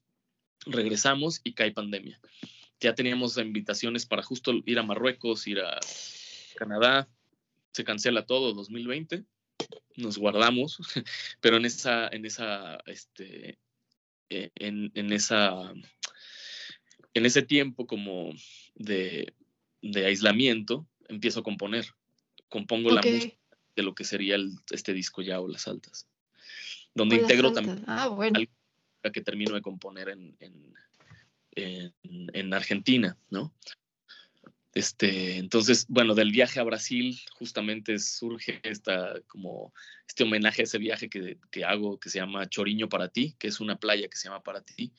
[0.65, 2.19] regresamos y cae pandemia.
[2.79, 5.79] Ya teníamos invitaciones para justo ir a Marruecos, ir a
[6.55, 7.07] Canadá,
[7.71, 9.23] se cancela todo 2020
[9.95, 10.77] nos guardamos,
[11.41, 13.57] pero en esa, en esa, este,
[14.29, 15.73] eh, en, en, esa,
[17.13, 18.31] en ese tiempo como
[18.75, 19.33] de,
[19.81, 21.85] de, aislamiento, empiezo a componer.
[22.49, 23.35] Compongo la música
[23.75, 26.07] de lo que sería el, este disco ya o las altas,
[26.93, 28.39] donde integro también ah, bueno.
[29.09, 30.73] Que termino de componer en, en,
[31.55, 31.93] en,
[32.33, 33.53] en Argentina, ¿no?
[34.73, 39.73] Este, entonces, bueno, del viaje a Brasil justamente surge esta, como
[40.07, 43.47] este homenaje a ese viaje que, que hago que se llama Choriño para ti, que
[43.47, 44.93] es una playa que se llama para ti.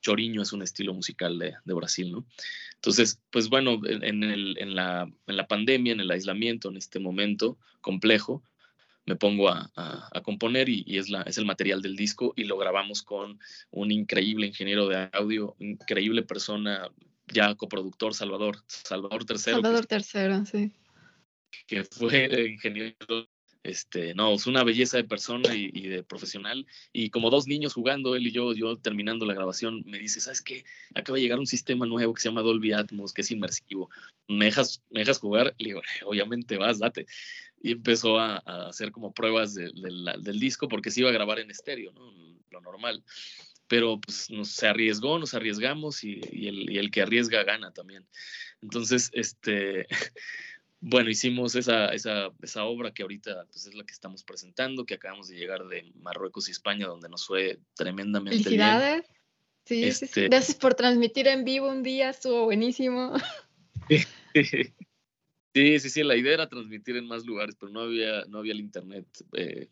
[0.00, 2.26] Choriño es un estilo musical de, de, Brasil, ¿no?
[2.74, 6.98] Entonces, pues bueno, en, el, en, la, en, la, pandemia, en el aislamiento, en este
[6.98, 8.42] momento complejo,
[9.08, 12.44] me pongo a, a, componer y, y, es, la, es el material del disco y
[12.44, 13.40] lo grabamos con
[13.70, 16.90] un increíble ingeniero de audio, increíble persona,
[17.26, 19.56] ya coproductor Salvador, Salvador Tercero.
[19.56, 20.72] Salvador Tercero, sí.
[21.66, 23.26] Que fue ingeniero,
[23.62, 26.66] este, no, es una belleza de persona y, de profesional.
[26.92, 30.42] Y como dos niños jugando, él y yo, yo terminando la grabación, me dice, ¿sabes
[30.42, 30.64] qué?
[30.94, 33.88] Acaba de llegar un sistema nuevo que se llama Dolby Atmos, que es inmersivo.
[34.28, 35.54] ¿Me dejas, me dejas jugar?
[35.56, 37.06] Le digo, obviamente vas, date.
[37.60, 38.36] Y empezó a,
[38.68, 42.12] hacer como pruebas del disco porque se iba a grabar en estéreo, ¿no?
[42.50, 43.02] Lo normal
[43.68, 48.06] pero pues nos se arriesgó, nos arriesgamos y, el, que arriesga gana también.
[48.62, 49.86] Entonces, este,
[50.80, 54.94] bueno, hicimos esa, esa, esa, obra que ahorita pues, es la que estamos presentando, que
[54.94, 59.06] acabamos de llegar de Marruecos y España, donde nos fue tremendamente Felicidades.
[59.66, 63.12] Sí, este gracias por transmitir en vivo un día, estuvo buenísimo.
[65.58, 68.52] Sí, sí, sí, la idea era transmitir en más lugares, pero no había, no había
[68.52, 69.68] el internet eh,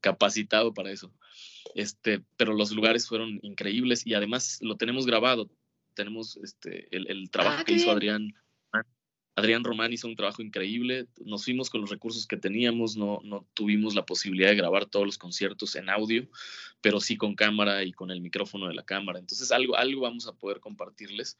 [0.00, 1.12] capacitado para eso.
[1.76, 5.48] Este, pero los lugares fueron increíbles y además lo tenemos grabado.
[5.94, 8.34] Tenemos este, el, trabajo ah, que hizo Adrián.
[9.36, 11.06] Adrián Román hizo un trabajo increíble.
[11.24, 15.06] Nos fuimos con los recursos que teníamos, no, no tuvimos la posibilidad de grabar todos
[15.06, 16.26] los conciertos en audio,
[16.80, 19.20] pero sí con cámara y con el micrófono de la cámara.
[19.20, 21.38] Entonces algo, algo vamos a poder compartirles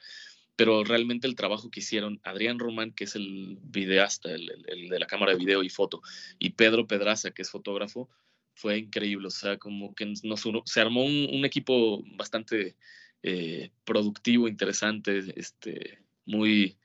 [0.56, 5.06] pero realmente el trabajo que hicieron Adrián Román, que es el videasta, el, de la
[5.06, 6.02] cámara de video y foto,
[6.38, 8.10] y Pedro Pedraza, que es fotógrafo,
[8.54, 9.28] fue increíble.
[9.28, 12.76] O sea, como que nos, se armó un, equipo bastante
[13.22, 16.76] eh, productivo, interesante, este, muy,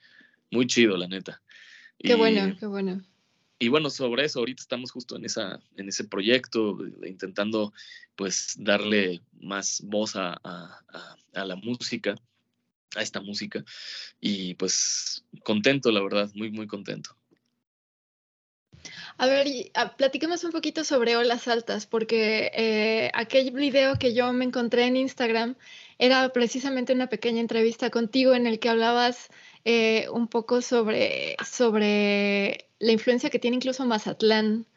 [0.49, 1.41] muy chido, la neta.
[1.99, 3.03] Qué bueno, qué bueno.
[3.59, 7.73] Y bueno, sobre eso, ahorita estamos justo en, esa, en ese proyecto, intentando
[8.15, 12.15] pues darle más voz a, a la música
[12.95, 13.63] a esta música
[14.19, 17.15] y pues contento, la verdad, muy, muy contento.
[19.17, 24.31] A ver, ah, platiquemos un poquito sobre Olas Altas, porque eh, aquel video que yo
[24.33, 25.55] me encontré en Instagram
[25.97, 29.29] era precisamente una pequeña entrevista contigo en el que hablabas
[29.65, 34.67] eh, un poco sobre, sobre la influencia que tiene incluso Mazatlán,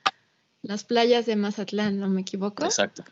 [0.63, 2.65] las playas de Mazatlán, ¿no me equivoco?
[2.65, 3.05] Exacto.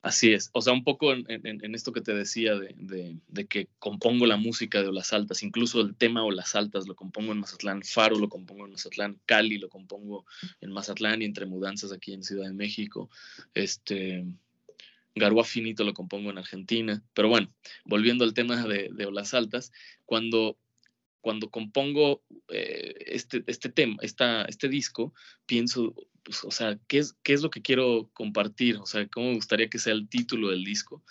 [0.00, 4.36] Así es, o sea, un poco en, esto que te decía de, que compongo la
[4.36, 8.28] música de Olas Altas, incluso el tema Olas Altas lo compongo en Mazatlán, Faro lo
[8.28, 10.24] compongo en Mazatlán, Cali lo compongo
[10.60, 13.10] en Mazatlán y entre mudanzas aquí en Ciudad de México,
[13.54, 14.24] este,
[15.16, 17.52] Garúa Finito lo compongo en Argentina, pero bueno,
[17.84, 19.72] volviendo al tema de, Olas Altas,
[20.06, 20.56] cuando,
[21.20, 25.12] cuando compongo eh, este, este tema, esta, este disco,
[25.44, 25.92] pienso
[26.28, 28.76] pues, o sea, ¿qué es, ¿qué es lo que quiero compartir?
[28.76, 31.02] O sea, ¿cómo me gustaría que sea el título del disco?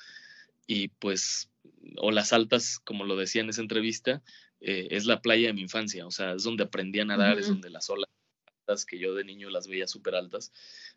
[0.68, 1.50] Y pues,
[1.98, 4.22] o las altas, como lo decía en esa entrevista,
[4.62, 7.48] eh, es la playa de mi infancia, o sea, es donde aprendí a nadar, es
[7.48, 8.08] donde las olas
[8.88, 10.52] que yo de niño las veía súper altas,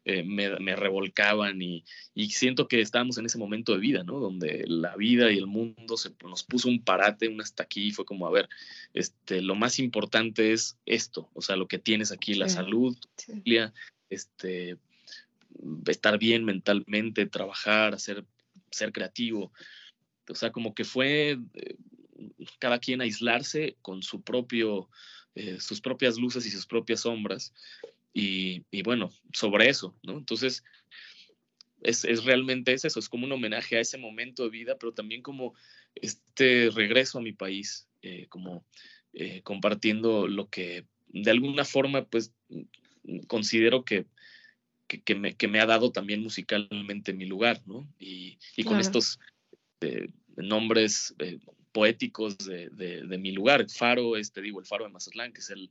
[0.05, 4.19] eh, me, me, revolcaban y, y, siento que estábamos en ese momento de vida, ¿no?
[4.19, 7.93] Donde la vida y el mundo se, nos puso un parate, un hasta aquí, y
[7.93, 8.51] fue como, a ver,
[8.93, 13.33] este, lo más importante es esto, o sea, lo que tienes aquí, la salud, tu
[13.33, 13.73] familia,
[14.11, 14.77] este,
[15.87, 18.25] estar bien mentalmente, trabajar, hacer,
[18.70, 19.53] ser creativo.
[20.29, 21.77] O sea, como que fue eh,
[22.59, 24.88] cada quien aislarse con su propio,
[25.35, 27.55] eh, sus propias luces y sus propias sombras.
[28.12, 30.18] Y, bueno, sobre eso, ¿no?
[30.18, 30.64] Entonces,
[31.81, 34.92] es, es, realmente es eso, es como un homenaje a ese momento de vida, pero
[34.92, 35.55] también como
[35.94, 38.64] este regreso a mi país, eh, como
[39.42, 42.33] compartiendo lo que de alguna forma, pues,
[43.27, 44.07] considero que
[44.99, 47.89] que, me, ha dado también musicalmente mi lugar, ¿no?
[47.99, 49.19] Y, con estos
[49.81, 51.39] eh, nombres eh,
[51.73, 55.71] poéticos de, mi lugar, Faro, este digo, el Faro de Mazatlán, que es el,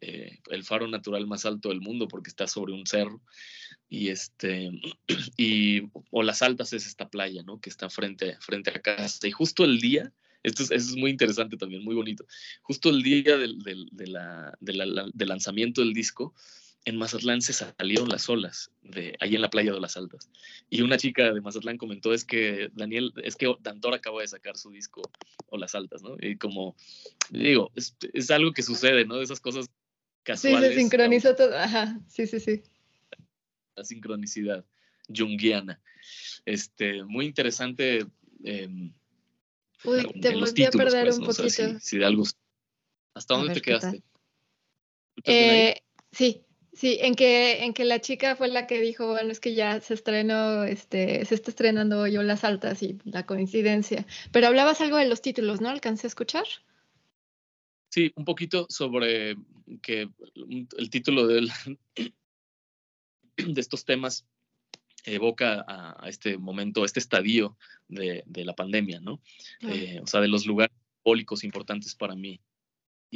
[0.00, 3.22] eh, el faro natural más alto del mundo porque está sobre un cerro,
[3.88, 4.70] y este,
[5.36, 7.60] y, o Las Altas es esta playa, ¿no?
[7.60, 10.12] Que está frente, frente a casa, y justo el día,
[10.42, 12.24] esto es, es, muy interesante también, muy bonito.
[12.62, 16.34] Justo el día del, del, de la, del lanzamiento del disco,
[16.86, 20.30] en Mazatlán se salieron las olas de ahí en la playa de las Altas.
[20.70, 24.56] Y una chica de Mazatlán comentó es que Daniel, es que Dantor acaba de sacar
[24.56, 25.02] su disco
[25.48, 26.16] Olas Altas, ¿no?
[26.20, 26.76] Y como
[27.30, 29.16] digo, es, es algo que sucede, ¿no?
[29.16, 29.68] De esas cosas
[30.22, 30.68] casuales.
[30.68, 31.58] Sí, se sincronizó todo.
[31.58, 32.62] Ajá, sí, sí, sí.
[33.74, 34.64] La sincronicidad
[35.08, 35.82] junguiana.
[36.44, 38.06] Este, muy interesante.
[38.44, 38.92] Eh,
[39.82, 41.80] Uy, te volví a perder pues, un poquito.
[41.80, 42.22] si, de algo.
[43.12, 44.04] ¿Hasta dónde te quedaste?
[45.24, 46.45] Eh, sí,
[46.76, 49.80] Sí, en que, en que la chica fue la que dijo, bueno, es que ya
[49.80, 54.04] se estrenó, este, se está estrenando yo las altas y la coincidencia.
[54.30, 55.70] Pero hablabas algo de los títulos, ¿no?
[55.70, 56.44] ¿Alcancé a escuchar?
[57.88, 59.38] Sí, un poquito sobre
[59.80, 60.10] que
[60.76, 61.40] el título de
[63.56, 64.26] estos temas
[65.04, 67.56] evoca a, este momento, este estadio
[67.88, 69.22] de, la pandemia, ¿no?
[69.62, 72.38] Eh, o sea, de los lugares simbólicos importantes para mí.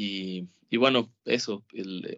[0.02, 1.62] Y, bueno, eso,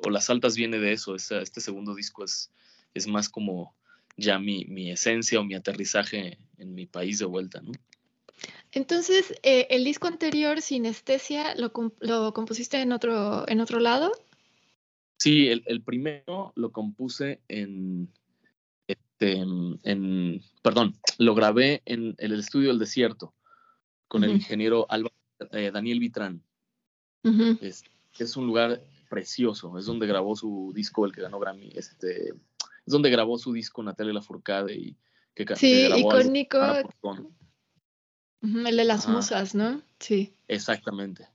[0.05, 2.53] o las altas viene de eso, este segundo disco es,
[2.95, 3.75] es más como
[4.17, 7.73] ya mi, mi, esencia o mi aterrizaje en mi país de vuelta, ¿no?
[8.71, 14.13] Entonces, eh, ¿el disco anterior, Sinestesia, lo, lo compusiste en otro, en otro lado?
[15.19, 18.13] Sí, el, el primero lo compuse en,
[18.87, 23.35] este, en, perdón, lo grabé en, el estudio del desierto
[24.07, 24.87] con el ingeniero
[25.53, 26.43] eh, Daniel Vitrán
[27.23, 32.35] es, un lugar precioso, es donde grabó su disco, el que ganó Grammy, este, es
[32.87, 34.97] donde grabó su disco Natalia Lafourcade y
[35.35, 36.59] que, sí, icónico.
[38.43, 39.83] el de las musas, ¿no?
[39.99, 40.35] Sí.
[40.49, 41.29] Exactamente.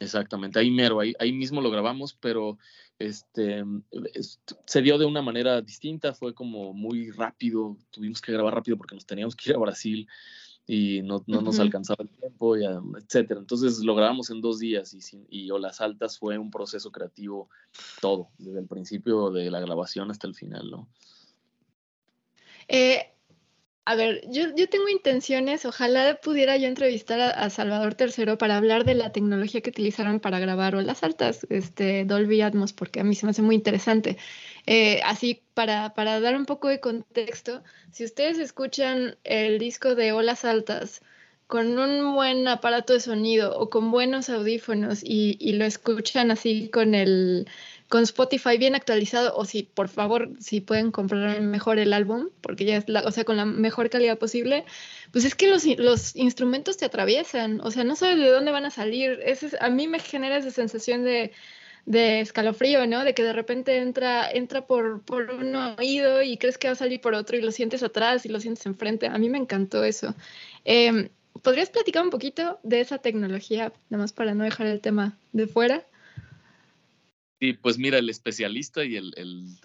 [0.00, 2.58] Exactamente, ahí mero, ahí, ahí mismo lo grabamos, pero
[2.98, 3.64] este,
[4.66, 8.96] se dio de una manera distinta, fue como muy rápido, tuvimos que grabar rápido porque
[8.96, 10.08] nos teníamos que ir a Brasil
[10.66, 13.40] y no, no nos alcanzaba el tiempo, y, etcétera.
[13.40, 17.50] Entonces lo grabamos en dos días y, y Olas Altas fue un proceso creativo
[18.00, 20.88] todo, desde el principio de la grabación hasta el final, ¿no?
[22.68, 23.13] Eh,
[23.86, 28.84] a ver, yo, yo, tengo intenciones, ojalá pudiera yo entrevistar a, Salvador III para hablar
[28.84, 33.14] de la tecnología que utilizaron para grabar Olas Altas, este Dolby Atmos, porque a mí
[33.14, 34.16] se me hace muy interesante.
[34.66, 40.12] Eh, así, para, para, dar un poco de contexto, si ustedes escuchan el disco de
[40.12, 41.02] Olas Altas
[41.46, 46.70] con un buen aparato de sonido o con buenos audífonos y, y lo escuchan así
[46.70, 47.46] con el
[47.88, 52.64] con Spotify bien actualizado o si por favor si pueden comprar mejor el álbum porque
[52.64, 54.64] ya es la, o sea con la mejor calidad posible
[55.12, 58.64] pues es que los, los instrumentos te atraviesan o sea no sabes de dónde van
[58.64, 61.32] a salir es, a mí me genera esa sensación de,
[61.86, 63.04] de escalofrío, ¿no?
[63.04, 66.76] De que de repente entra, entra por, por un oído y crees que va a
[66.76, 69.06] salir por otro y lo sientes atrás y lo sientes enfrente.
[69.06, 70.14] A mí me encantó eso.
[70.64, 71.10] Em,
[71.42, 75.46] ¿Podrías platicar un poquito de esa tecnología, nada más para no dejar el tema de
[75.46, 75.84] fuera?
[77.40, 79.12] Sí, pues mira, el especialista y el,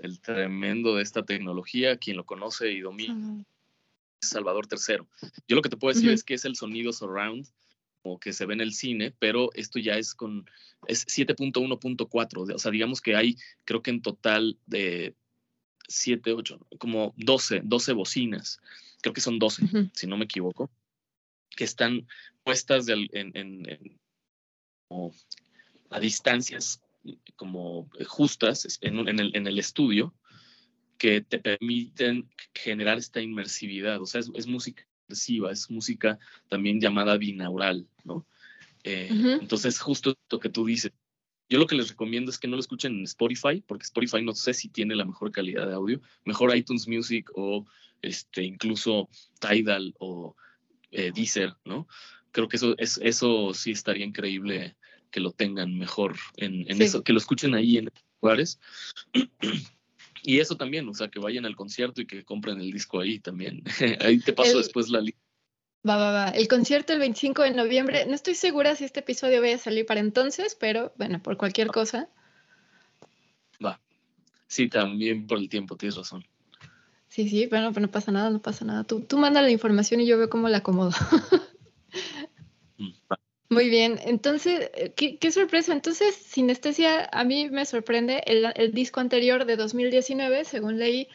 [0.02, 3.44] el, tremendo de esta tecnología, quien lo conoce y domina,
[4.22, 5.06] es Salvador III.
[5.48, 7.48] Yo lo que te puedo decir es que es el sonido surround,
[8.02, 10.50] o que se ve en el cine, pero esto ya es con,
[10.88, 15.16] es 7.1.4, o sea, digamos que hay, creo que en total de
[15.88, 18.62] 7, 8, como 12, 12 bocinas,
[19.02, 20.70] creo que son 12, si no me equivoco,
[21.56, 22.08] que están
[22.44, 24.00] puestas en, en,
[25.90, 26.82] a distancias
[27.36, 30.14] como justas en, el, en, el, estudio
[30.98, 34.02] que te permiten generar esta inmersividad.
[34.02, 36.20] O sea, es, música inmersiva, es música
[36.50, 38.28] también llamada binaural, ¿no?
[38.84, 39.10] Eh,
[39.42, 40.92] entonces, justo lo que tú dices,
[41.50, 44.34] yo lo que les recomiendo es que no lo escuchen en Spotify, porque Spotify no
[44.34, 47.66] sé si tiene la mejor calidad de audio, mejor iTunes Music o
[48.02, 50.36] este, incluso Tidal o
[50.92, 51.88] eh, Deezer, ¿no?
[52.32, 54.78] Creo que eso, es, eso sí estaría increíble
[55.12, 57.92] que lo tengan mejor en, eso, que lo escuchen ahí en
[58.22, 58.60] lugares.
[60.22, 63.20] Y eso también, o sea, que vayan al concierto y que compren el disco ahí
[63.20, 63.64] también.
[64.02, 65.22] ahí te paso después la lista.
[65.88, 66.30] Va, va, va.
[66.32, 68.06] El concierto el 25 de noviembre.
[68.06, 71.68] No estoy segura si este episodio vaya a salir para entonces, pero bueno, por cualquier
[71.68, 72.10] cosa.
[73.64, 73.80] Va.
[74.48, 76.26] Sí, también por el tiempo, tienes razón.
[77.08, 78.84] Sí, sí, bueno, pero no pasa nada, no pasa nada.
[78.84, 80.92] Tú, tú manda la información y yo veo cómo la acomodo.
[82.78, 82.94] Mm,
[83.50, 85.74] Muy bien, entonces, eh, ¿qué, sorpresa.
[85.74, 91.08] Entonces, Sinestesia, a mí me sorprende, el, el, disco anterior de 2019, según leí,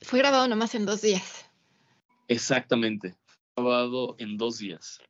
[0.00, 1.48] fue grabado nomás en dos días.
[2.26, 3.14] Exactamente,
[3.56, 5.00] grabado en dos días.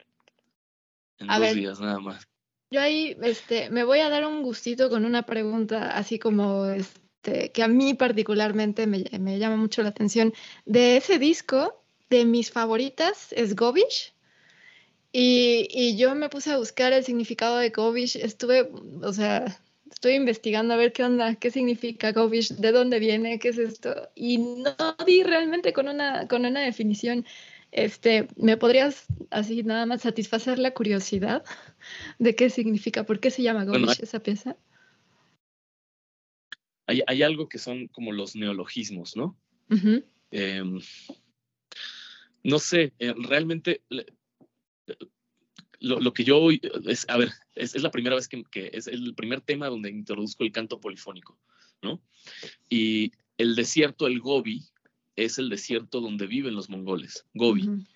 [1.19, 2.29] En dos días nada más.
[2.71, 7.51] Yo ahí este, me voy a dar un gustito con una pregunta así como este,
[7.51, 10.35] que a mí particularmente me, me llama mucho la atención.
[10.67, 14.13] De ese disco, de mis favoritas es Gobish
[15.21, 18.15] y, y, yo me puse a buscar el significado de Gobish.
[18.15, 18.71] Estuve,
[19.03, 19.61] o sea,
[19.91, 24.09] estoy investigando a ver qué onda, qué significa Gobish, de dónde viene, qué es esto.
[24.15, 27.27] Y no di realmente con una, con una definición.
[27.73, 31.43] Este, ¿Me podrías así nada más satisfacer la curiosidad
[32.21, 34.57] de qué significa, por qué se llama Gobish esa pieza?
[36.87, 39.37] Hay, hay, algo que son como los neologismos, ¿no?
[40.31, 40.81] Em,
[42.45, 43.83] no sé, eh, realmente
[45.81, 49.69] lo, que yo es, a ver, es, la primera vez que, es el primer tema
[49.69, 51.39] donde introduzco el canto polifónico,
[51.83, 52.01] ¿no?
[52.69, 54.65] Y el desierto, el Gobi,
[55.17, 57.87] es el desierto donde viven los mongoles, Gobi.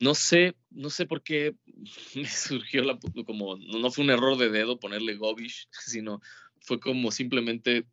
[0.00, 1.56] No sé, no sé por qué
[2.14, 6.20] me surgió la, como, no fue un error de dedo ponerle Gobish, sino
[6.60, 7.86] fue como simplemente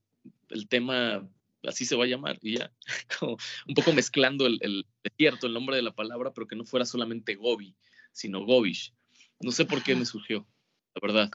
[0.49, 1.27] el tema
[1.67, 2.71] así se va a llamar, y ya,
[3.19, 3.37] como
[3.67, 6.85] un poco mezclando el, el, desierto, el nombre de la palabra, pero que no fuera
[6.85, 7.75] solamente Gobi,
[8.11, 8.93] sino Gobish.
[9.41, 10.47] No sé por qué me surgió,
[10.95, 11.31] la verdad.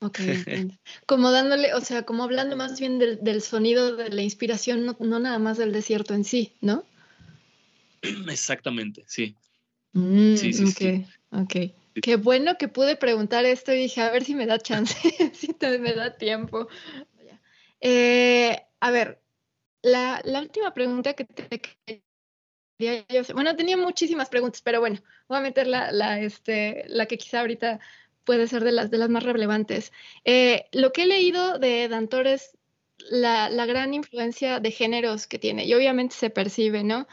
[0.00, 0.18] Ok,
[1.06, 5.38] como dándole, o sea, como hablando más bien del, sonido de la inspiración, no, nada
[5.38, 6.84] más del desierto en sí, ¿no?
[8.28, 9.34] Exactamente, sí.
[9.92, 11.74] Mm, sí, sí, okay, ok.
[12.02, 14.94] Qué bueno que pude preguntar esto y dije, a ver si me da chance,
[15.34, 16.68] si me da tiempo.
[17.80, 19.22] Eh, a ver,
[19.84, 22.02] la, última pregunta que te quería
[23.08, 27.18] yo bueno, tenía muchísimas preguntas, pero bueno, voy a meter la, la, este, la que
[27.18, 27.78] quizá ahorita
[28.24, 29.92] puede ser de las, de las más relevantes.
[30.24, 32.56] Eh, lo que he leído de Dantor es
[32.98, 37.06] la, la, gran influencia de géneros que tiene, y obviamente se percibe, ¿no?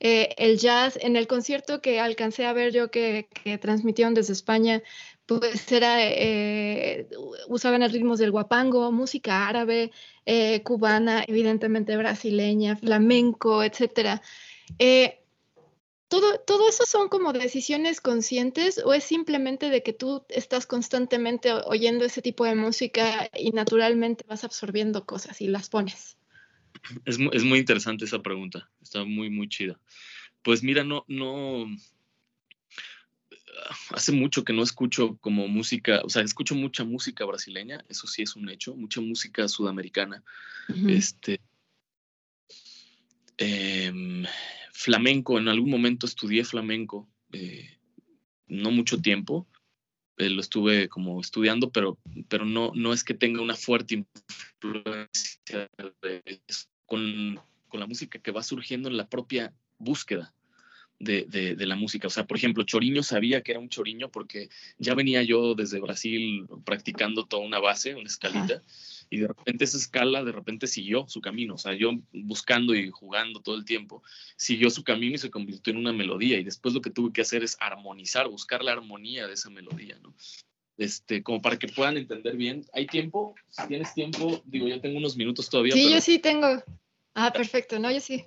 [0.00, 4.34] Eh, el jazz, en el concierto que alcancé a ver yo que, que transmitieron desde
[4.34, 4.82] España,
[5.28, 7.06] pues era, eh,
[7.48, 9.92] usaban los ritmos del guapango, música árabe,
[10.24, 14.22] eh, cubana, evidentemente brasileña, flamenco, etc.
[14.78, 15.20] Eh,
[16.08, 21.52] todo, ¿Todo eso son como decisiones conscientes o es simplemente de que tú estás constantemente
[21.52, 26.16] oyendo ese tipo de música y naturalmente vas absorbiendo cosas y las pones?
[27.04, 29.78] Es, es muy interesante esa pregunta, está muy, muy chida.
[30.42, 31.66] Pues mira, no, no,
[33.90, 38.22] hace mucho que no escucho como música, o sea, escucho mucha música brasileña, eso sí
[38.22, 40.22] es un hecho, mucha música sudamericana.
[40.88, 41.40] Este.
[43.36, 44.24] Em,
[44.72, 47.78] flamenco, en algún momento estudié flamenco, eh,
[48.46, 49.46] no mucho tiempo,
[50.16, 51.98] eh, lo estuve como estudiando, pero,
[52.28, 55.70] pero no, no es que tenga una fuerte influencia
[56.86, 60.34] con, con la música que va surgiendo en la propia búsqueda
[60.98, 62.08] de, de, la música.
[62.08, 65.80] O sea, por ejemplo, Choriño sabía que era un Choriño porque ya venía yo desde
[65.80, 68.62] Brasil practicando toda una base, una escalita,
[69.10, 71.54] y de repente esa escala de repente siguió su camino.
[71.54, 74.02] O sea, yo buscando y jugando todo el tiempo,
[74.36, 76.38] siguió su camino y se convirtió en una melodía.
[76.38, 79.98] Y después lo que tuve que hacer es armonizar, buscar la armonía de esa melodía,
[80.02, 80.14] ¿no?
[80.76, 82.64] Este, como para que puedan entender bien.
[82.72, 83.34] ¿Hay tiempo?
[83.48, 85.72] Si tienes tiempo, digo, yo tengo unos minutos todavía.
[85.72, 86.62] Sí, yo sí tengo.
[87.14, 88.26] Ah, perfecto, no, yo sí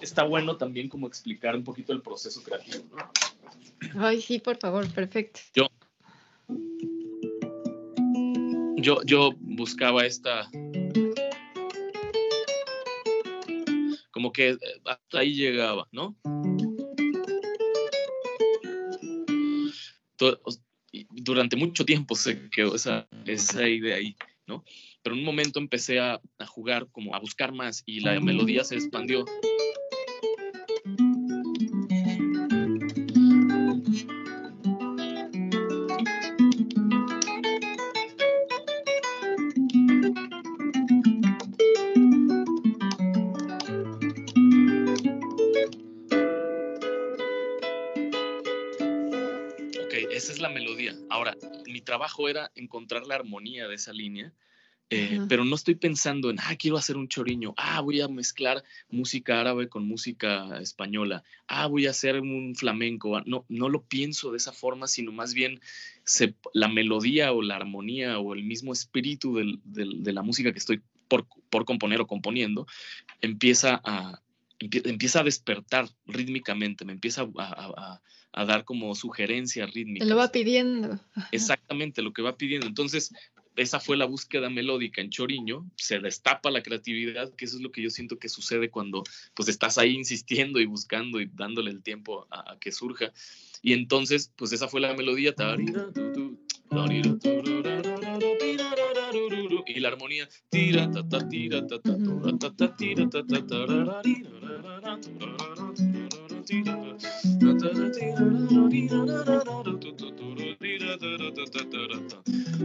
[0.00, 2.84] está bueno también como explicar un poquito el proceso creativo.
[3.96, 5.40] Ay, sí, por favor, perfecto.
[5.54, 5.68] Yo,
[8.76, 10.48] yo, yo buscaba esta,
[14.10, 16.16] como que hasta ahí llegaba, ¿no?
[21.10, 24.16] durante mucho tiempo se quedó esa, esa idea ahí,
[24.46, 24.64] ¿no?
[25.02, 28.64] Pero en un momento empecé a, a jugar, como a buscar más y la melodía
[28.64, 29.24] se expandió.
[52.18, 54.32] Trabajo era encontrar la armonía de esa línea
[54.90, 58.64] eh, pero no estoy pensando en, ah, quiero hacer un choriño, ah, voy a mezclar
[58.88, 63.14] música árabe con música española, ah, voy a hacer un flamenco.
[63.14, 65.60] Ah, no, no lo pienso de esa forma, sino más bien
[66.54, 71.26] la melodía o la armonía o el mismo espíritu de la música que estoy por,
[71.66, 72.66] componer o componiendo
[73.20, 74.22] empieza a,
[74.60, 78.00] empieza a despertar rítmicamente, me empieza a,
[78.32, 80.04] a dar como sugerencia rítmica.
[80.04, 81.00] Te lo va pidiendo.
[81.32, 82.66] Exactamente, lo que va pidiendo.
[82.66, 83.12] Entonces,
[83.56, 87.72] esa fue la búsqueda melódica en Choriño, se destapa la creatividad, que eso es lo
[87.72, 89.02] que yo siento que sucede cuando
[89.34, 93.12] pues estás ahí insistiendo y buscando y dándole el tiempo a, que surja.
[93.60, 95.34] Y entonces, pues esa fue la melodía.
[99.66, 100.28] Y la armonía.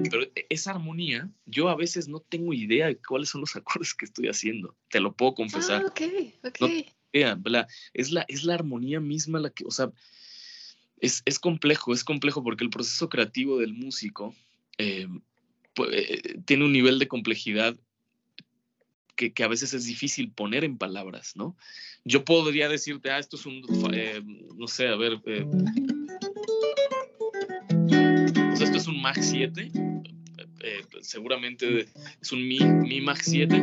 [0.10, 4.06] Pero esa armonía, yo a veces no tengo idea de cuáles son los acordes que
[4.06, 4.76] estoy haciendo.
[4.90, 5.84] Te lo puedo confesar.
[5.86, 6.02] Ah, ok,
[6.44, 6.72] ok.
[7.94, 9.92] es, la, es la armonía misma la que, o sea,
[11.00, 14.34] es, complejo, es complejo porque el proceso creativo del músico
[14.78, 15.33] eh, pues, eh,
[16.46, 17.76] tiene un nivel de complejidad
[19.16, 21.56] que, a veces es difícil poner en palabras, ¿no?
[22.04, 23.64] Yo podría decirte, ah, esto es un,
[23.94, 24.22] eh,
[24.56, 25.46] no sé, a ver, eh,
[28.56, 29.72] sea, esto es un Mach 7,
[30.62, 31.88] eh, seguramente
[32.22, 33.56] es un Mi, Mi Mach 7,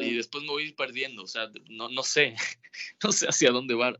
[0.00, 2.34] y después me voy a ir perdiendo, o sea, no, no sé,
[3.04, 3.94] no sé hacia dónde va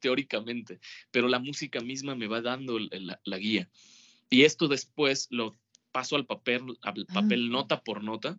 [0.00, 0.78] teóricamente,
[1.10, 3.68] pero la música misma me va dando la, la guía.
[4.30, 5.54] Y esto después lo
[5.92, 8.38] paso al papel, al papel nota por nota,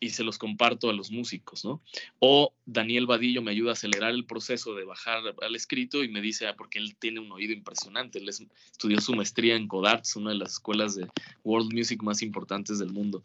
[0.00, 1.82] y se los comparto a los músicos, ¿no?
[2.18, 6.22] O Daniel Vadillo me ayuda a acelerar el proceso de bajar al escrito y me
[6.22, 10.30] dice, ah, porque él tiene un oído impresionante, él estudió su maestría en Codarts, una
[10.30, 11.06] de las escuelas de
[11.44, 13.22] world music más importantes del mundo.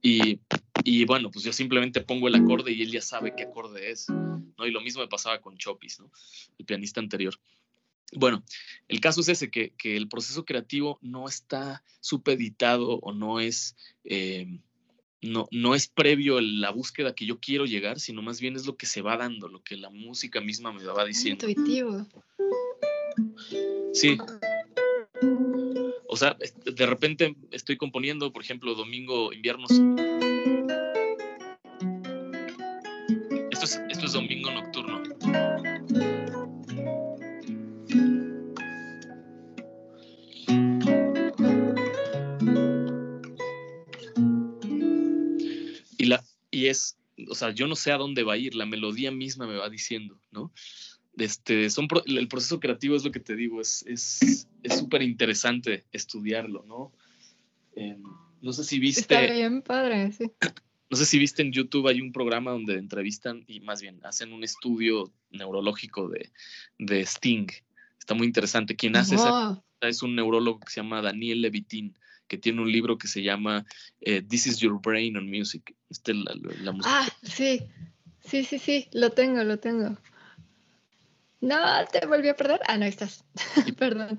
[0.00, 0.38] Y,
[0.84, 4.08] y bueno, pues yo simplemente pongo el acorde y él ya sabe qué acorde es,
[4.08, 4.64] ¿no?
[4.64, 6.10] Y lo mismo me pasaba con Chopis, ¿no?
[6.56, 7.34] El pianista anterior.
[8.14, 8.44] Bueno,
[8.88, 13.76] el caso es ese, que, que el proceso creativo no está supeditado o no es...
[14.04, 14.58] Eh,
[15.24, 18.76] no, no es previo la búsqueda que yo quiero llegar, sino más bien es lo
[18.76, 21.48] que se va dando, lo que la música misma me va diciendo.
[21.48, 22.08] Intuitivo.
[23.92, 24.18] Sí.
[26.08, 29.70] O sea, de repente estoy componiendo, por ejemplo, Domingo Inviernos.
[33.50, 34.81] Esto es, esto es Domingo Nocturno.
[46.66, 46.98] Es,
[47.28, 49.68] o sea, yo no sé a dónde va a ir, la melodía misma me va
[49.68, 50.52] diciendo, ¿no?
[51.16, 53.84] Este, son el proceso creativo es lo que te digo, es
[54.64, 56.92] súper es, interesante estudiarlo, ¿no?
[57.74, 58.02] Em,
[58.40, 59.02] no sé si viste...
[59.02, 60.30] Está bien padre, sí.
[60.90, 64.32] No sé si viste en YouTube, hay un programa donde entrevistan y más bien hacen
[64.32, 66.30] un estudio neurológico de,
[66.78, 67.46] de Sting.
[67.98, 68.76] Está muy interesante.
[68.76, 71.96] Quien hace esa, es un neurólogo que se llama Daniel Levitin
[72.32, 73.66] que tiene un libro que se llama
[74.00, 75.76] eh, This is Your Brain on Music.
[75.90, 76.32] Este, la,
[76.82, 77.60] Ah, sí,
[78.24, 79.98] sí, sí, sí, lo tengo, lo tengo.
[81.42, 81.58] No,
[81.92, 82.60] te volví a perder.
[82.66, 83.26] Ah, no, estás.
[83.78, 84.18] Perdón.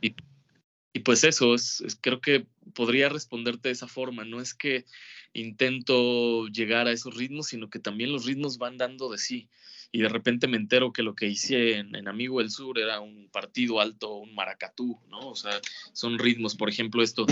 [0.00, 4.24] Y, pues eso, es, creo que podría responderte de esa forma.
[4.24, 4.86] No es que
[5.34, 9.50] intento llegar a esos ritmos, sino que también los ritmos van dando de sí
[9.90, 13.28] y de repente me entero que lo que hice en, Amigo del Sur era un
[13.30, 15.30] partido alto, un maracatú, ¿no?
[15.30, 15.60] O sea,
[15.92, 17.26] son ritmos, por ejemplo, esto.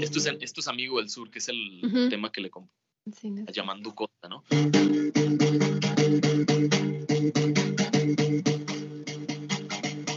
[0.00, 2.72] esto, es, esto es Amigo del Sur, que es el tema que le compré.
[3.12, 3.44] Sí, no.
[3.52, 4.44] Llamando Costa, ¿no?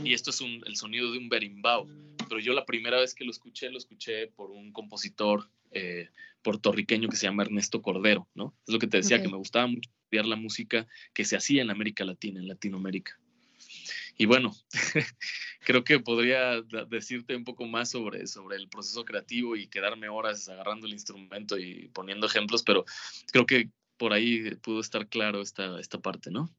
[0.03, 1.87] Y esto es un, el sonido de un berimbau
[2.27, 6.09] pero yo la primera vez que lo escuché, lo escuché por un compositor eh,
[6.41, 8.55] puertorriqueño que se llama Ernesto Cordero, ¿no?
[8.67, 11.61] Es lo que te decía, que me gustaba mucho estudiar la música que se hacía
[11.61, 13.19] en América Latina, en Latinoamérica.
[14.17, 14.55] Y bueno,
[15.59, 20.47] creo que podría decirte un poco más sobre, sobre el proceso creativo y quedarme horas
[20.49, 22.85] agarrando el instrumento y poniendo ejemplos, pero
[23.31, 26.49] creo que por ahí pudo estar claro esta, esta parte, ¿no?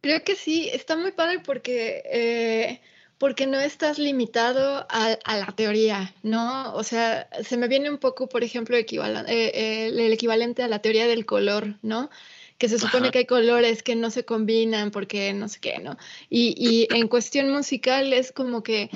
[0.00, 2.80] Creo que sí, está muy padre porque eh,
[3.18, 6.74] porque no estás limitado a, la teoría, ¿no?
[6.74, 10.80] O sea, se me viene un poco, por ejemplo, eh, eh, el equivalente a la
[10.80, 12.10] teoría del color, ¿no?
[12.58, 15.96] Que se supone que hay colores que no se combinan porque no sé qué, ¿no?
[16.28, 18.90] Y, y en cuestión musical es como que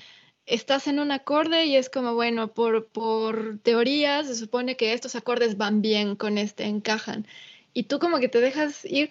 [0.47, 5.15] estás en un acorde y es como, bueno, por, por teoría se supone que estos
[5.15, 7.27] acordes van bien con este, encajan.
[7.73, 9.11] Y tú como que te dejas ir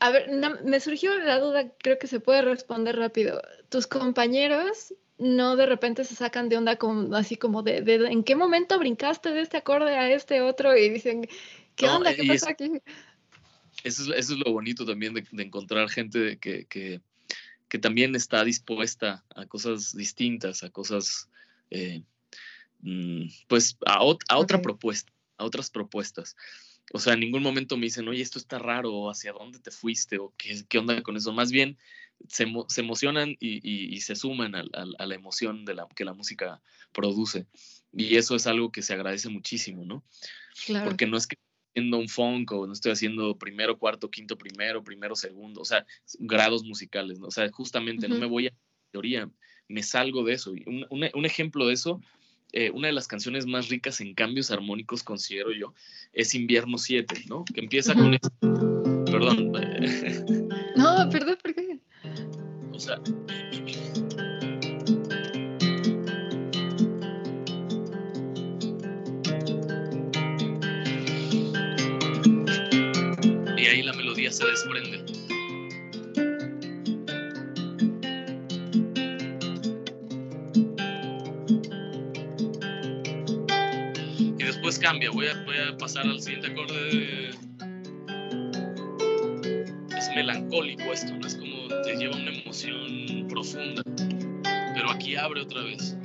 [0.00, 0.30] a ver,
[0.64, 3.42] me surgió la duda, creo que se puede responder rápido.
[3.68, 8.36] ¿Tus compañeros no de repente se sacan de onda como, así como de, en qué
[8.36, 11.28] momento brincaste de este acorde a este otro y dicen,
[11.74, 12.14] ¿qué onda?
[12.14, 12.70] ¿Qué pasa aquí?
[13.84, 17.00] Eso es, lo bonito también de, encontrar gente que, que,
[17.78, 21.28] también está dispuesta a cosas distintas, a cosas,
[21.70, 22.02] eh,
[22.80, 26.36] mm, pues a, otra propuesta, a otras propuestas.
[26.92, 29.70] O sea, en ningún momento me dicen, oye, esto está raro, o hacia dónde te
[29.70, 31.32] fuiste, o qué, qué onda con eso.
[31.32, 31.76] Más bien
[32.28, 32.46] se,
[32.80, 36.60] emocionan y, se suman a, la emoción de la, que la música
[36.92, 37.46] produce.
[37.92, 40.04] Y eso es algo que se agradece muchísimo, ¿no?
[40.66, 40.86] Claro.
[40.86, 41.36] Porque no es que
[41.72, 45.86] haciendo un funk o no estoy haciendo primero, cuarto, quinto, primero, primero, segundo, o sea,
[46.18, 47.28] grados musicales, ¿no?
[47.28, 48.52] O sea, justamente no me voy a
[48.90, 49.30] teoría,
[49.68, 50.54] me salgo de eso.
[50.54, 52.00] Y un, ejemplo de eso,
[52.52, 55.74] eh, una de las canciones más ricas en cambios armónicos, considero yo,
[56.12, 57.44] es Invierno 7, ¿no?
[57.44, 58.30] Que empieza con esto.
[59.06, 59.52] Perdón.
[60.76, 61.80] No, perdón, ¿por qué?
[62.72, 63.00] O sea,
[73.68, 75.17] ahí la melodía se desprende.
[84.80, 87.30] Cambia, voy a, voy a pasar al siguiente acorde.
[89.96, 91.26] Es melancólico esto, ¿no?
[91.26, 93.82] Es como te lleva una emoción profunda.
[94.74, 95.96] Pero aquí abre otra vez.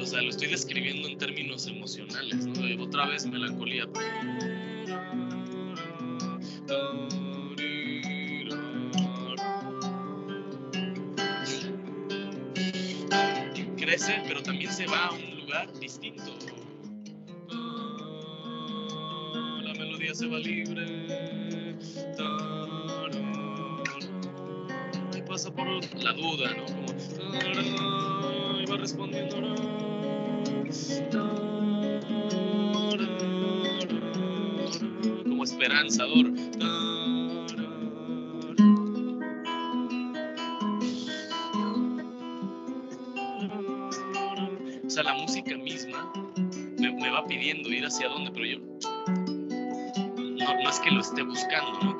[0.00, 2.82] o sea, lo estoy describiendo en términos emocionales, ¿no?
[2.82, 3.84] Otra vez melancolía.
[14.06, 16.32] Pero también se va a un lugar distinto.
[19.62, 21.76] La melodía se va libre.
[25.16, 26.64] Y pasa por la duda, ¿no?
[26.66, 26.86] Como,
[28.60, 29.36] y va respondiendo.
[35.24, 36.47] Como esperanzador.
[47.98, 48.78] Hacia dónde, pero yo no,
[50.70, 51.96] es que lo esté buscando,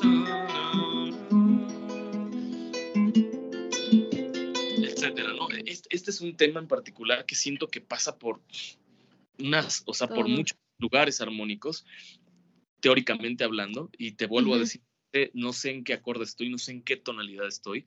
[4.80, 5.48] etcétera, ¿no?
[5.66, 8.40] Este, este, es un tema en particular que siento que pasa por
[9.40, 11.84] unas, o sea, por muchos lugares armónicos,
[12.78, 14.82] teóricamente hablando, y te vuelvo a decir,
[15.32, 17.86] no sé en qué acorde estoy, no sé en qué tonalidad estoy,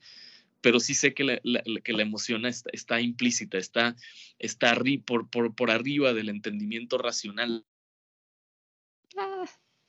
[0.60, 1.40] pero sí sé que la,
[1.82, 3.96] que la emoción está, implícita, está,
[4.38, 7.66] está por, por, por, arriba del entendimiento racional.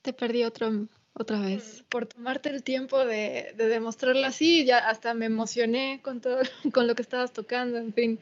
[0.03, 1.85] Te perdí otro, otra vez.
[1.89, 6.41] Por tomarte el tiempo de, de demostrarlo así, ya hasta me emocioné con todo,
[6.73, 8.21] con lo que estabas tocando, en fin.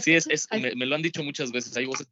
[0.00, 1.76] sí, es, me, lo han dicho muchas veces.
[1.76, 2.08] ¿Hay voces?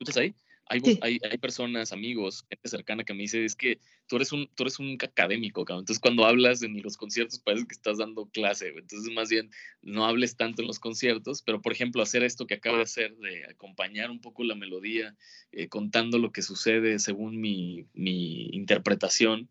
[0.00, 0.34] ¿Escuchas ahí?
[0.70, 4.48] Hay, hay, hay, personas, amigos, gente cercana que me dice, es que tú eres un,
[4.54, 5.82] tú eres un académico, cabrón.
[5.82, 8.68] Entonces, cuando hablas en los conciertos, parece que estás dando clase.
[8.68, 9.50] Entonces, más bien,
[9.82, 13.16] no hables tanto en los conciertos, pero, por ejemplo, hacer esto que acabo de hacer,
[13.16, 15.16] de acompañar un poco la melodía,
[15.52, 19.48] eh, contando lo que sucede según mi, mi interpretación,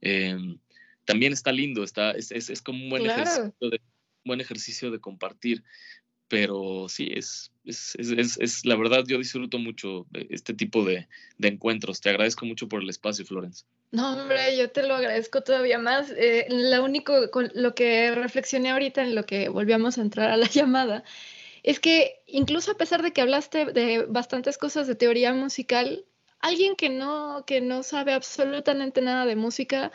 [0.00, 0.58] em,
[1.04, 4.90] también está lindo, está, es, es, es como un buen, ejercicio de, un buen ejercicio
[4.90, 5.64] de compartir
[6.28, 11.08] pero sí, es, es, es, es, la verdad, yo disfruto mucho este tipo de,
[11.38, 12.00] de, encuentros.
[12.00, 13.64] Te agradezco mucho por el espacio, Florence.
[13.90, 16.10] No, hombre, yo te lo agradezco todavía más.
[16.16, 20.36] Eh, lo único, con lo que reflexioné ahorita en lo que volvíamos a entrar a
[20.36, 21.02] la llamada,
[21.62, 26.04] es que incluso a pesar de que hablaste de bastantes cosas de teoría musical,
[26.40, 29.90] alguien que no, que no sabe absolutamente nada de música,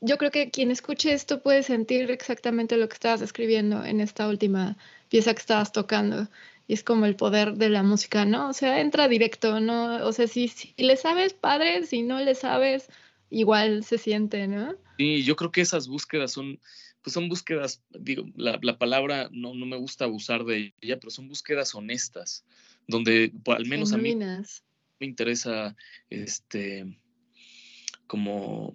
[0.00, 4.28] yo creo que quien escuche esto puede sentir exactamente lo que estabas escribiendo en esta
[4.28, 4.76] última
[5.08, 6.28] pieza que estabas tocando.
[6.68, 8.48] Y es como el poder de la música, ¿no?
[8.48, 10.04] O sea, entra directo, ¿no?
[10.04, 12.88] O sea, si, si le sabes, padre, si no le sabes,
[13.30, 14.74] igual se siente, ¿no?
[14.98, 16.58] Sí, yo creo que esas búsquedas son,
[17.02, 21.10] pues son búsquedas, digo, la, la palabra no, no me gusta abusar de ella, pero
[21.10, 22.44] son búsquedas honestas,
[22.88, 24.46] donde al menos a mí me
[25.06, 25.76] interesa,
[26.10, 26.98] este,
[28.08, 28.74] como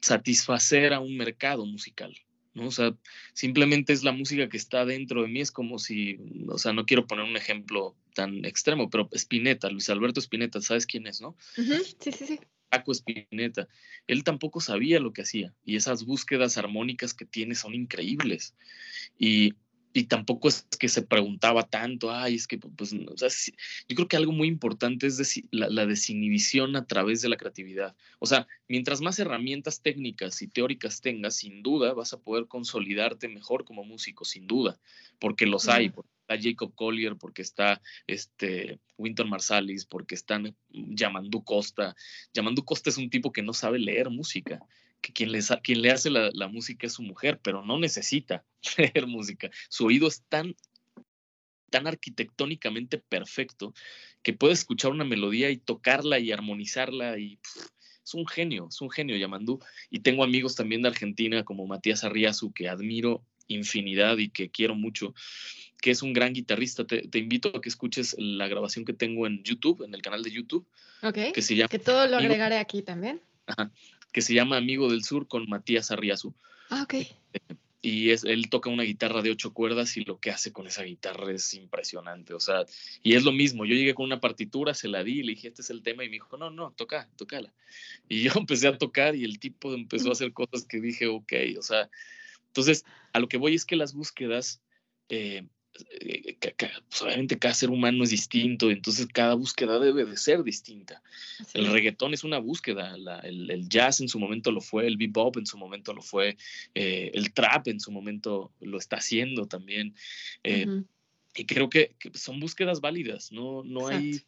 [0.00, 2.16] satisfacer a un mercado musical.
[2.54, 2.66] ¿no?
[2.66, 2.94] O sea,
[3.32, 6.84] simplemente es la música que está dentro de mí, es como si, o sea, no
[6.86, 11.36] quiero poner un ejemplo tan extremo, pero Spinetta, Luis Alberto Spinetta, ¿sabes quién es, no?
[11.54, 11.64] Sí,
[12.00, 12.40] sí, sí.
[12.68, 13.68] Paco Spinetta,
[14.06, 18.54] él tampoco sabía lo que hacía y esas búsquedas armónicas que tiene son increíbles.
[19.18, 19.54] Y
[19.92, 23.28] y tampoco es que se preguntaba tanto, ay, es que, pues, o sea,
[23.88, 27.96] yo creo que algo muy importante es la, la, desinhibición a través de la creatividad.
[28.20, 33.28] O sea, mientras más herramientas técnicas y teóricas tengas, sin duda vas a poder consolidarte
[33.28, 34.78] mejor como músico, sin duda,
[35.18, 41.42] porque los hay, porque está Jacob Collier, porque está este, Winton Marsalis, porque están Yamandu
[41.42, 41.96] Costa.
[42.32, 44.60] Yamandu Costa es un tipo que no sabe leer música
[45.00, 45.30] que quien,
[45.62, 48.44] quien le hace la, música es su mujer, pero no necesita
[48.78, 49.50] leer música.
[49.68, 50.54] Su oído es tan,
[51.70, 53.74] tan arquitectónicamente perfecto
[54.22, 57.38] que puede escuchar una melodía y tocarla y armonizarla y
[58.04, 59.60] es un genio, es un genio Yamandú.
[59.88, 64.76] Y tengo amigos también de Argentina como Matías Arriazu que admiro infinidad y que quiero
[64.76, 65.12] mucho,
[65.80, 66.86] que es un gran guitarrista.
[66.86, 70.30] Te, invito a que escuches la grabación que tengo en YouTube, en el canal de
[70.30, 70.66] YouTube.
[71.02, 71.32] Ok.
[71.34, 71.68] Que se llama...
[71.68, 73.20] Que todo lo agregaré aquí también.
[73.46, 73.72] Ajá
[74.12, 76.34] que se llama Amigo del Sur con Matías Arriazu.
[76.68, 76.94] Ah, ok.
[77.82, 80.82] Y es, él toca una guitarra de ocho cuerdas y lo que hace con esa
[80.82, 82.34] guitarra es impresionante.
[82.34, 82.64] O sea,
[83.02, 83.64] y es lo mismo.
[83.64, 86.08] Yo llegué con una partitura, se la di, le dije, este es el tema, y
[86.08, 87.52] me dijo, no, no, toca, tocala.
[88.08, 91.32] Y yo empecé a tocar y el tipo empezó a hacer cosas que dije, ok,
[91.58, 91.88] o sea,
[92.48, 94.60] entonces a lo que voy es que las búsquedas
[95.08, 95.46] eh,
[95.88, 101.02] pues, obviamente cada ser humano es distinto, entonces cada búsqueda debe de ser distinta.
[101.54, 105.46] El reggaetón es una búsqueda, el, jazz en su momento lo fue, el bebop en
[105.46, 106.36] su momento lo fue,
[106.74, 109.94] eh, el trap en su momento lo está haciendo también.
[110.44, 110.66] Eh,
[111.34, 114.20] y creo que, son búsquedas válidas, no, no hay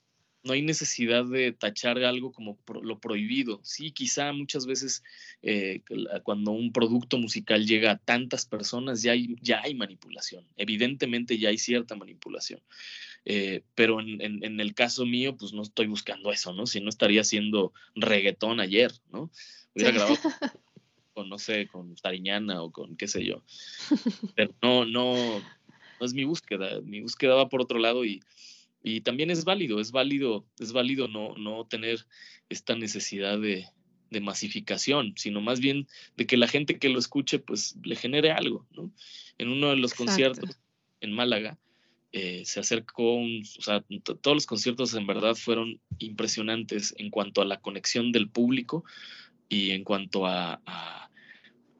[0.45, 3.61] no hay necesidad de tachar algo como lo prohibido.
[3.63, 5.03] Sí, quizá muchas veces
[5.43, 5.83] eh,
[6.25, 10.47] cuando un producto musical llega a tantas personas ya hay, ya hay manipulación.
[10.57, 12.61] Evidentemente ya hay cierta manipulación.
[13.25, 16.67] Eh, pero en, el caso mío, pues no estoy buscando eso, ¿no?
[16.67, 19.31] Si no estaría haciendo reggaetón ayer, ¿no?
[19.75, 20.17] Hubiera grabado
[21.15, 23.45] con, no sé, con Tariñana o con qué sé yo.
[24.35, 25.15] Pero no, no,
[26.01, 26.81] no es mi búsqueda.
[26.81, 28.21] Mi búsqueda va por otro lado y
[28.83, 32.05] y también es válido, es válido, es válido no, no tener
[32.49, 33.67] esta necesidad de,
[34.21, 38.67] masificación, sino más bien de que la gente que lo escuche, pues le genere algo,
[38.73, 38.93] ¿no?
[39.39, 40.61] En uno de los conciertos
[41.01, 41.59] en Málaga,
[42.13, 47.41] eh, se acercó, un, o sea, todos los conciertos en verdad fueron impresionantes en cuanto
[47.41, 48.85] a la conexión del público
[49.49, 50.61] y en cuanto a,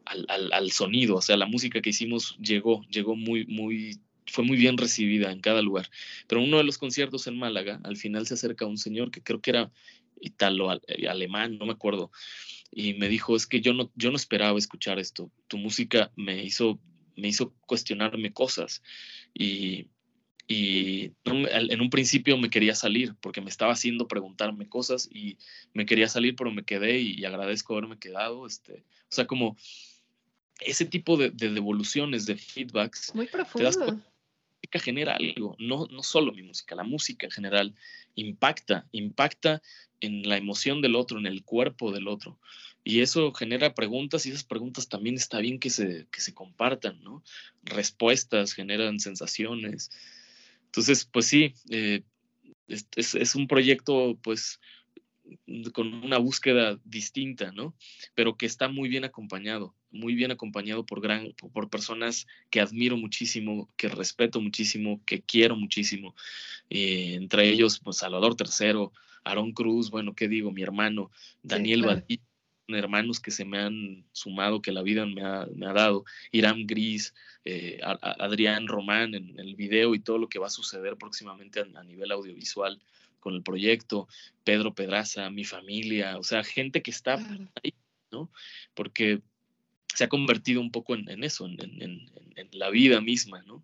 [0.07, 4.57] al, al, sonido, o sea, la música que hicimos llegó, llegó muy, muy fue muy
[4.57, 5.91] bien recibida en cada lugar.
[6.27, 9.41] Pero uno de los conciertos en Málaga, al final se acerca un señor que creo
[9.41, 9.71] que era
[10.21, 12.11] italo eh, alemán, no me acuerdo,
[12.71, 15.31] y me dijo, es que yo no, yo no esperaba escuchar esto.
[15.49, 16.79] Tu música me hizo,
[17.17, 18.83] me hizo cuestionarme cosas
[19.35, 19.89] y,
[20.47, 25.37] y en un principio me quería salir porque me estaba haciendo preguntarme cosas y
[25.75, 28.47] me quería salir, pero me quedé y, agradezco haberme quedado.
[28.47, 29.57] Este, o sea, como
[30.61, 33.15] ese tipo de, devoluciones, de feedbacks.
[33.15, 34.01] Muy profundo
[34.79, 37.75] genera algo, no, no solo mi música, la música en general
[38.15, 39.63] impacta, impacta
[40.01, 42.39] en la emoción del otro, en el cuerpo del otro.
[42.85, 47.03] Y eso genera preguntas y esas preguntas también está bien que se, que se compartan,
[47.03, 47.23] ¿no?
[47.63, 49.91] Respuestas generan sensaciones.
[50.67, 52.03] Entonces, pues sí, eh,
[52.67, 54.59] es, es, un proyecto, pues,
[55.73, 57.75] con una búsqueda distinta, ¿no?
[58.15, 62.97] Pero que está muy bien acompañado, muy bien acompañado por, gran, por personas que admiro
[62.97, 66.15] muchísimo, que respeto muchísimo, que quiero muchísimo.
[66.71, 68.89] Eh, entre ellos, pues Salvador III,
[69.25, 70.51] Aarón Cruz, bueno, ¿qué digo?
[70.51, 71.11] Mi hermano,
[71.43, 72.21] Daniel sí,
[72.69, 77.15] hermanos que se me han sumado, que la vida me ha, dado, Irán Gris,
[77.45, 81.85] eh, Adrián Román en, el video y todo lo que va a suceder próximamente a
[81.85, 82.81] nivel audiovisual
[83.23, 84.09] con el proyecto,
[84.45, 87.15] Pedro Pedraza, mi familia, o sea, gente que está
[87.63, 87.73] ahí,
[88.11, 88.31] ¿no?
[88.75, 89.23] Porque
[89.95, 92.11] se ha convertido un poco en, eso, en,
[92.53, 93.63] la vida misma, ¿no?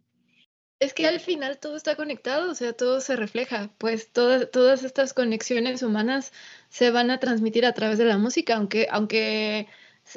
[0.79, 4.85] Es que al final todo está conectado, o sea, todo se refleja, pues todas, todas
[4.85, 6.33] estas conexiones humanas
[6.69, 9.67] se van a transmitir a través de la música, aunque, aunque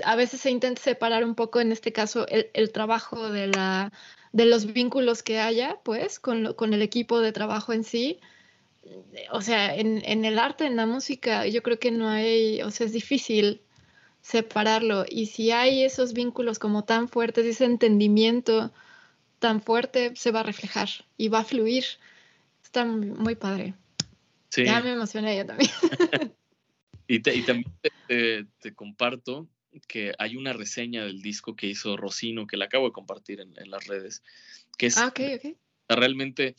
[0.03, 3.91] a veces se intenta separar un poco, en este caso, el, trabajo de, la,
[4.33, 8.19] de los vínculos que haya, pues, con, con el equipo de trabajo en sí,
[9.31, 12.71] o sea, en, en, el arte, en la música, yo creo que no hay, o
[12.71, 13.61] sea, es difícil
[14.21, 15.05] separarlo.
[15.09, 18.71] Y si hay esos vínculos como tan fuertes, ese entendimiento
[19.39, 21.83] tan fuerte, se va a reflejar y va a fluir.
[22.63, 23.73] Está muy, padre.
[24.49, 24.65] Sí.
[24.65, 25.71] Ya me emocioné yo también.
[27.07, 27.71] y, y, también
[28.07, 29.47] te, te, comparto
[29.87, 33.53] que hay una reseña del disco que hizo Rocino, que la acabo de compartir en,
[33.57, 34.21] en las redes,
[34.77, 35.57] que es ah, okay, okay.
[35.87, 36.55] realmente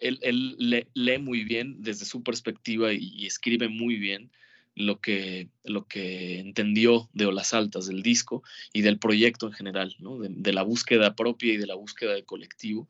[0.00, 4.30] él, lee, muy bien desde su perspectiva y, escribe muy bien,
[4.74, 8.42] lo que, lo que entendió de Olas Altas, del disco
[8.74, 10.18] y del proyecto en general, ¿no?
[10.18, 12.88] de, la búsqueda propia y de la búsqueda de colectivo.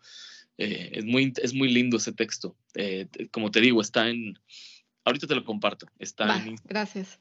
[0.59, 2.57] Eh, es, muy, es muy lindo ese texto.
[2.75, 4.39] Eh, como te digo, está en...
[5.05, 5.87] Ahorita te lo comparto.
[6.01, 7.21] Está en, gracias.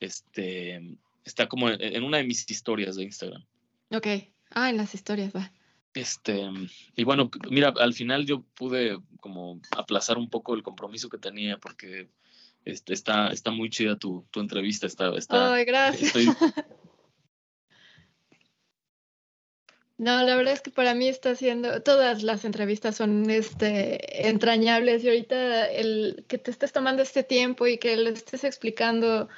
[0.00, 3.44] Este, está como en, una de mis historias de Instagram.
[3.90, 4.06] Ok.
[4.50, 5.52] Ah, en las historias, va.
[5.94, 6.50] Este,
[6.96, 11.58] y bueno, mira, al final yo pude como aplazar un poco el compromiso que tenía
[11.58, 12.08] porque
[12.64, 14.86] este, está, está muy chida tu, tu entrevista.
[14.86, 16.12] Está, está, Ay, gracias.
[19.96, 25.04] No, la verdad es que para mí está siendo, todas las entrevistas son este, entrañables
[25.04, 29.28] y ahorita el que te estés tomando este tiempo y que le estés explicando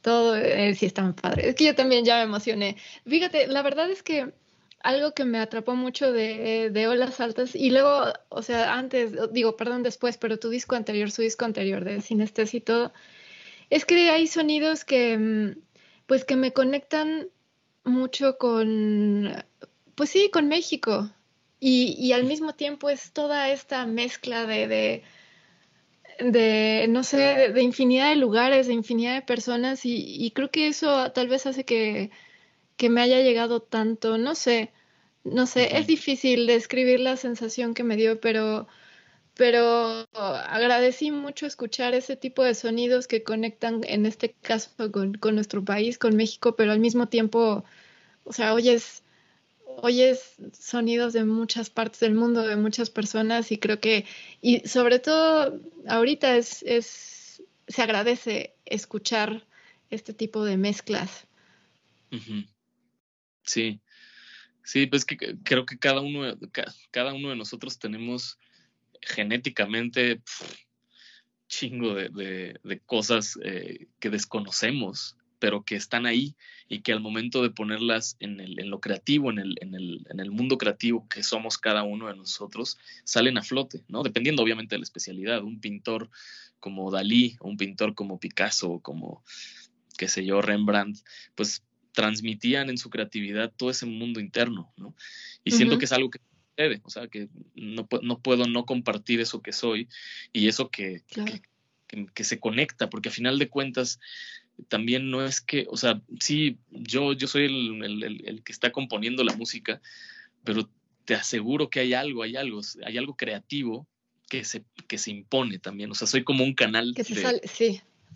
[0.00, 1.50] todo, eh, sí está muy padre.
[1.50, 2.78] Es que yo también ya me emocioné.
[3.06, 4.32] Fíjate, la verdad es que
[4.80, 9.56] algo que me atrapó mucho de, de, Olas Altas y luego, o sea, antes, digo,
[9.56, 12.92] perdón, después, pero tu disco anterior, su disco anterior de Sinestesia y todo,
[13.70, 15.58] es que hay sonidos que, mm,
[16.06, 17.28] pues, que me conectan
[17.84, 19.32] mucho con,
[19.94, 21.10] pues sí, con México.
[21.60, 25.02] Y, y al mismo tiempo es toda esta mezcla de, de,
[26.20, 30.68] de no sé, de, infinidad de lugares, de infinidad de personas y, y creo que
[30.68, 32.10] eso tal vez hace que
[32.78, 34.72] que me haya llegado tanto, no sé,
[35.24, 38.68] no sé, es difícil describir la sensación que me dio, pero,
[39.34, 45.34] pero agradecí mucho escuchar ese tipo de sonidos que conectan, en este caso, con, con
[45.34, 47.64] nuestro país, con México, pero al mismo tiempo,
[48.24, 49.02] o sea, oyes,
[49.82, 54.06] oyes sonidos de muchas partes del mundo, de muchas personas, y creo que,
[54.40, 59.44] y sobre todo ahorita es, es se agradece escuchar
[59.90, 61.26] este tipo de mezclas.
[63.48, 63.80] Sí,
[64.62, 66.36] sí, pues que creo que cada uno,
[66.90, 68.38] cada uno de nosotros tenemos
[69.00, 70.20] genéticamente
[71.48, 76.36] chingo de, de, cosas eh, que desconocemos, pero que están ahí
[76.68, 80.06] y que al momento de ponerlas en, el, en lo creativo, en el, en, el,
[80.10, 84.02] en el mundo creativo que somos cada uno de nosotros, salen a flote, ¿no?
[84.02, 85.42] Dependiendo obviamente de la especialidad.
[85.42, 86.10] Un pintor
[86.60, 89.24] como Dalí, un pintor como Picasso, como,
[89.96, 90.98] qué sé yo, Rembrandt,
[91.34, 91.62] pues
[91.92, 94.94] transmitían en su creatividad todo ese mundo interno, ¿no?
[95.44, 96.20] Y siento que es algo que
[96.50, 99.88] sucede, o sea, que no, no, puedo no compartir eso que soy
[100.32, 101.02] y eso que,
[102.14, 103.98] que, se conecta, porque a final de cuentas
[104.68, 109.24] también no es que, o sea, sí, yo, yo soy el, el, que está componiendo
[109.24, 109.80] la música,
[110.44, 110.68] pero
[111.04, 113.86] te aseguro que hay algo, hay algo, hay algo creativo
[114.28, 116.92] que se, que se impone también, o sea, soy como un canal.
[116.94, 117.40] Que se sale,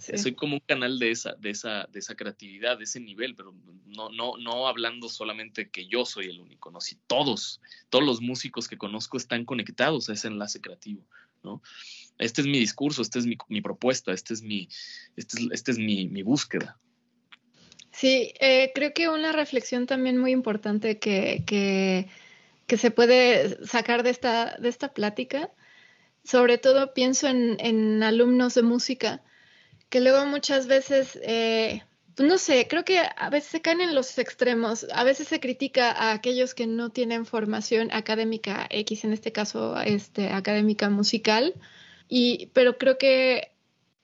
[0.03, 0.18] sí.
[0.18, 3.55] Soy como un canal de esa, de esa, de esa creatividad, de ese nivel, pero
[3.86, 8.20] no, no, no hablando solamente que yo soy el único, no, si todos, todos los
[8.20, 11.07] músicos que conozco están conectados a ese enlace creativo,
[11.42, 11.62] ¿no?
[12.18, 14.68] Este es mi discurso, esta es mi, mi propuesta, este es mi,
[15.16, 16.78] este es, este es mi, mi búsqueda.
[17.92, 22.09] Sí, eh, creo que una reflexión también muy importante que, que,
[22.66, 25.50] que, se puede sacar de esta, de esta plática,
[26.24, 29.22] sobre todo pienso en, en alumnos de música,
[29.93, 31.82] que luego muchas veces, eh,
[32.16, 35.38] pues no sé, creo que a veces se caen en los extremos, a veces se
[35.38, 41.53] critica a aquellos que no tienen formación académica X, en este caso, este, académica musical,
[42.09, 43.53] y, pero creo que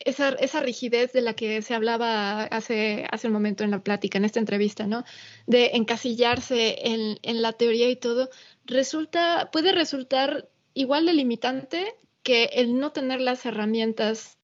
[0.01, 4.19] esa, esa rigidez de la que se hablaba hace, hace un momento en la plática,
[4.19, 5.05] en esta entrevista, ¿no?
[5.47, 8.29] De encasillarse en, en la teoría y todo,
[8.67, 14.38] resulta, puede resultar igual de limitante que el no tener las herramientas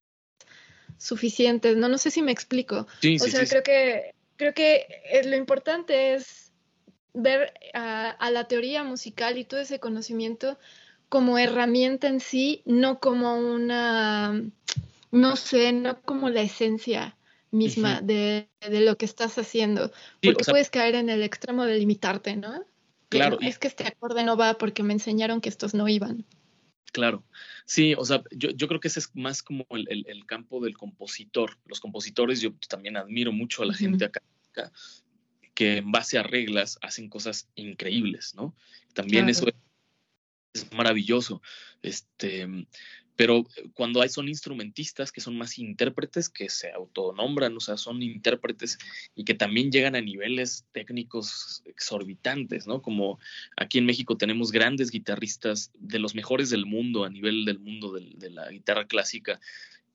[0.99, 1.77] suficientes.
[1.77, 2.87] No, no sé si me explico.
[3.21, 4.87] o sea, creo que creo que
[5.25, 6.53] lo importante es
[7.13, 10.59] ver a, la teoría musical y todo ese conocimiento
[11.09, 14.43] como herramienta en sí, no como una,
[15.13, 17.17] no sé, no como la esencia
[17.53, 19.93] misma de, lo que estás haciendo.
[20.21, 22.65] Porque puedes caer en el extremo de limitarte, ¿no?
[23.11, 23.39] Claro.
[23.41, 26.25] es que este acorde no va porque me enseñaron que estos no iban.
[26.93, 27.25] Claro,
[27.65, 30.77] sí, o sea, yo, yo, creo que ese es más como el, el, campo del
[30.77, 31.59] compositor.
[31.67, 34.23] Los compositores, yo también admiro mucho a la gente acá
[35.55, 38.55] que en base a reglas hacen cosas increíbles, ¿no?
[38.93, 39.47] También eso
[40.53, 41.41] es maravilloso.
[41.83, 42.47] Este,
[43.17, 47.77] pero eh, cuando hay son instrumentistas que son más intérpretes que se autonombran, o sea,
[47.77, 48.79] son intérpretes
[49.15, 52.83] y que también llegan a niveles técnicos exorbitantes, ¿no?
[52.83, 53.19] Como
[53.57, 57.93] aquí en México tenemos grandes guitarristas de los mejores del mundo, a nivel del mundo
[57.93, 59.41] de, la guitarra clásica,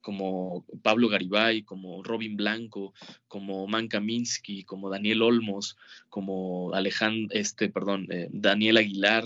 [0.01, 2.93] como Pablo Garibay, como Robin Blanco,
[3.27, 9.25] como Man Kaminsky, como Daniel Olmos, como Alejandro, este, perdón, eh, Daniel Aguilar,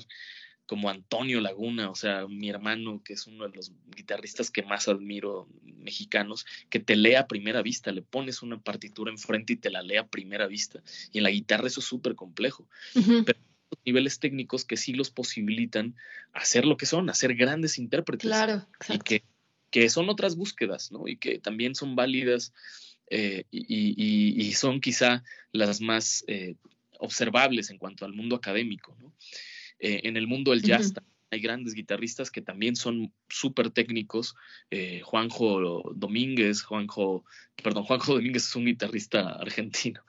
[0.66, 4.88] como Antonio Laguna, o sea, mi hermano, que es uno de los guitarristas que más
[4.88, 9.70] admiro mexicanos, que te lea a primera vista, le pones una partitura enfrente y te
[9.70, 10.82] la lea a primera vista.
[11.12, 12.68] Y en la guitarra eso es súper complejo.
[12.94, 15.96] Pero hay niveles técnicos que sí los posibilitan
[16.32, 18.28] hacer lo que son, hacer grandes intérpretes.
[18.28, 19.24] Claro, Y que,
[19.70, 21.08] que son otras búsquedas, ¿no?
[21.08, 22.54] Y que también son válidas
[23.10, 26.56] eh, y, son quizá las más eh,
[27.00, 29.14] observables en cuanto al mundo académico, ¿no?
[29.84, 30.94] Eh, en el mundo del jazz
[31.30, 34.34] hay grandes guitarristas que también son súper técnicos.
[34.72, 37.26] Eh, Juanjo Domínguez, Juanjo,
[37.62, 40.02] perdón, Juanjo Domínguez es un guitarrista argentino.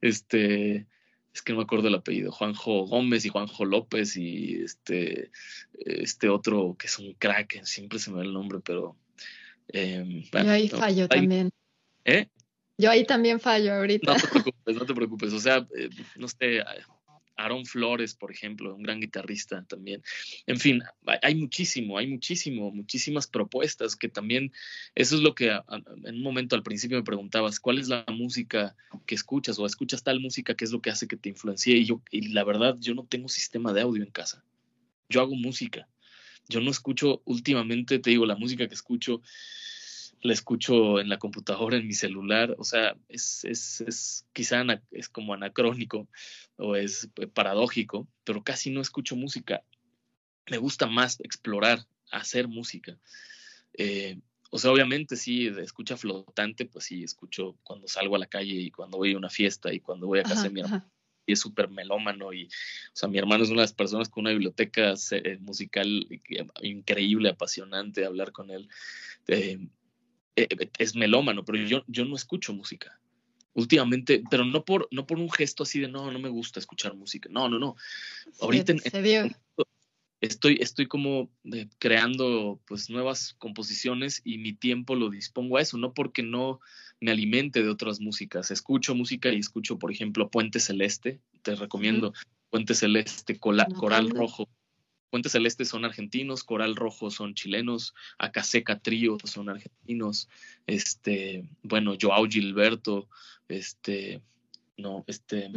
[0.00, 0.86] Este,
[1.34, 5.30] es que no me acuerdo el apellido, Juanjo Gómez y Juanjo López y este,
[5.74, 8.96] este otro que es un crack, siempre se me va el nombre, pero...
[9.70, 11.50] Eh, Yo ahí fallo también.
[12.06, 12.28] ¿Eh?
[12.78, 14.14] Yo ahí también fallo ahorita.
[14.14, 15.32] No te preocupes, no te preocupes.
[15.34, 15.68] O sea,
[16.16, 16.62] no sé,
[17.38, 20.02] Aaron Flores, por ejemplo, un gran guitarrista también.
[20.46, 20.82] En fin,
[21.22, 24.52] hay muchísimo, hay muchísimo, muchísimas propuestas que también,
[24.94, 28.76] eso es lo que en un momento al principio me preguntabas, ¿cuál es la música
[29.06, 31.76] que escuchas o escuchas tal música que es lo que hace que te influencie?
[31.76, 34.44] Y yo, y la verdad, yo no tengo sistema de audio en casa.
[35.08, 35.88] Yo hago música.
[36.48, 39.22] Yo no escucho últimamente, te digo, la música que escucho
[40.20, 45.08] la escucho en la computadora, en mi celular, o sea, es, es, es quizá es
[45.08, 46.08] como anacrónico
[46.56, 49.62] o es eh, paradójico, pero casi no escucho música.
[50.50, 52.98] Me gusta más explorar, hacer música.
[53.74, 54.18] Eh,
[54.50, 58.70] o sea, obviamente sí, escucha flotante, pues sí, escucho cuando salgo a la calle y
[58.70, 60.90] cuando voy a una fiesta y cuando voy a casa de mi hermano.
[61.26, 64.22] Y es súper melómano y, o sea, mi hermano es una de las personas con
[64.22, 66.08] una biblioteca eh, musical
[66.62, 68.70] increíble, apasionante, hablar con él.
[69.26, 69.58] Eh,
[70.78, 73.00] es melómano, pero yo, yo no escucho música.
[73.54, 76.94] Últimamente, pero no por, no por un gesto así de no, no me gusta escuchar
[76.94, 77.28] música.
[77.32, 77.76] No, no, no.
[78.40, 78.74] Ahorita
[80.20, 85.78] estoy, estoy como eh, creando pues nuevas composiciones y mi tiempo lo dispongo a eso,
[85.78, 86.60] no porque no
[87.00, 88.50] me alimente de otras músicas.
[88.50, 92.12] Escucho música y escucho, por ejemplo, Puente Celeste, te recomiendo
[92.50, 94.48] Puente Celeste, Coral Rojo,
[95.10, 100.28] Puente Celeste son argentinos, Coral Rojo son chilenos, Acaseca Trío son argentinos,
[100.66, 103.08] este, bueno, Joao Gilberto,
[103.48, 104.20] este,
[104.76, 105.50] no, este,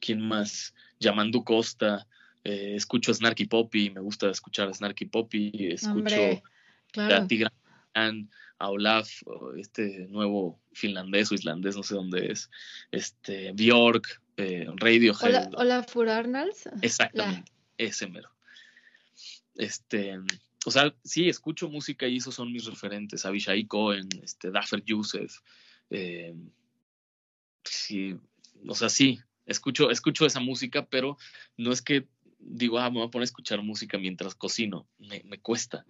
[0.00, 0.74] ¿quién más?
[0.98, 2.06] Yamandu Costa,
[2.44, 6.42] eh, escucho Snarky Poppy, me gusta escuchar Snarky Poppy, escucho
[6.96, 9.10] a Tigran, a Olaf,
[9.58, 12.50] este nuevo finlandés o islandés, no sé dónde es,
[12.92, 15.50] este, Bjork, eh, Radiohead.
[15.54, 16.66] Hola, Olaf Arnalds.
[16.80, 18.30] Exactamente ese mero.
[19.54, 20.18] Este,
[20.64, 23.24] o sea, sí, escucho música y esos son mis referentes.
[23.24, 25.40] Abishai Cohen, este, Daffer Youssef.
[25.90, 26.34] Eh,
[27.64, 28.16] sí,
[28.66, 31.16] o sea, sí, escucho, escucho esa música, pero
[31.56, 32.06] no es que
[32.38, 34.88] digo, ah, me voy a poner a escuchar música mientras cocino.
[34.98, 35.86] Me, me cuesta.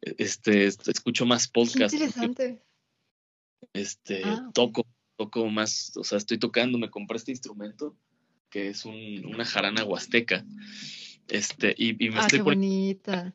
[0.00, 1.94] Este, escucho más podcast.
[1.94, 2.62] interesante.
[3.72, 7.96] Este, ah, toco, toco más, o sea, estoy tocando, me compré este instrumento
[8.50, 10.44] que es un, una jarana huasteca.
[11.28, 13.34] Este, y, me ah, estoy qué bonita.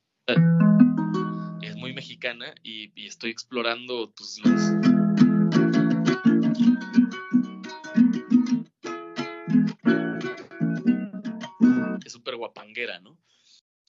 [1.62, 4.62] Es muy mexicana y, estoy explorando pues, los.
[12.06, 13.18] Es súper guapanguera, ¿no?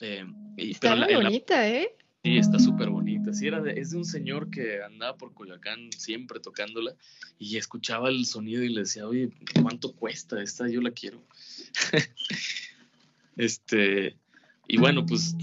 [0.01, 0.27] Eh,
[0.57, 1.95] está muy bonita, ¿eh?
[2.25, 3.33] Sí, está súper bonita.
[3.33, 6.95] Sí, era de, es de un señor que andaba por Coyoacán siempre tocándola
[7.39, 9.31] y escuchaba el sonido y le decía, oye,
[9.61, 10.43] ¿cuánto cuesta?
[10.43, 11.25] Esta yo la quiero.
[13.37, 14.17] Este,
[14.69, 15.37] y bueno, pues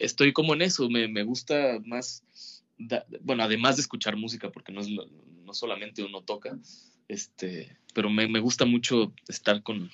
[0.00, 2.24] estoy como en eso, me, me gusta más,
[3.20, 6.58] bueno, además de escuchar música, porque no, es, no solamente uno toca,
[7.08, 9.90] este, pero me, me gusta mucho estar con,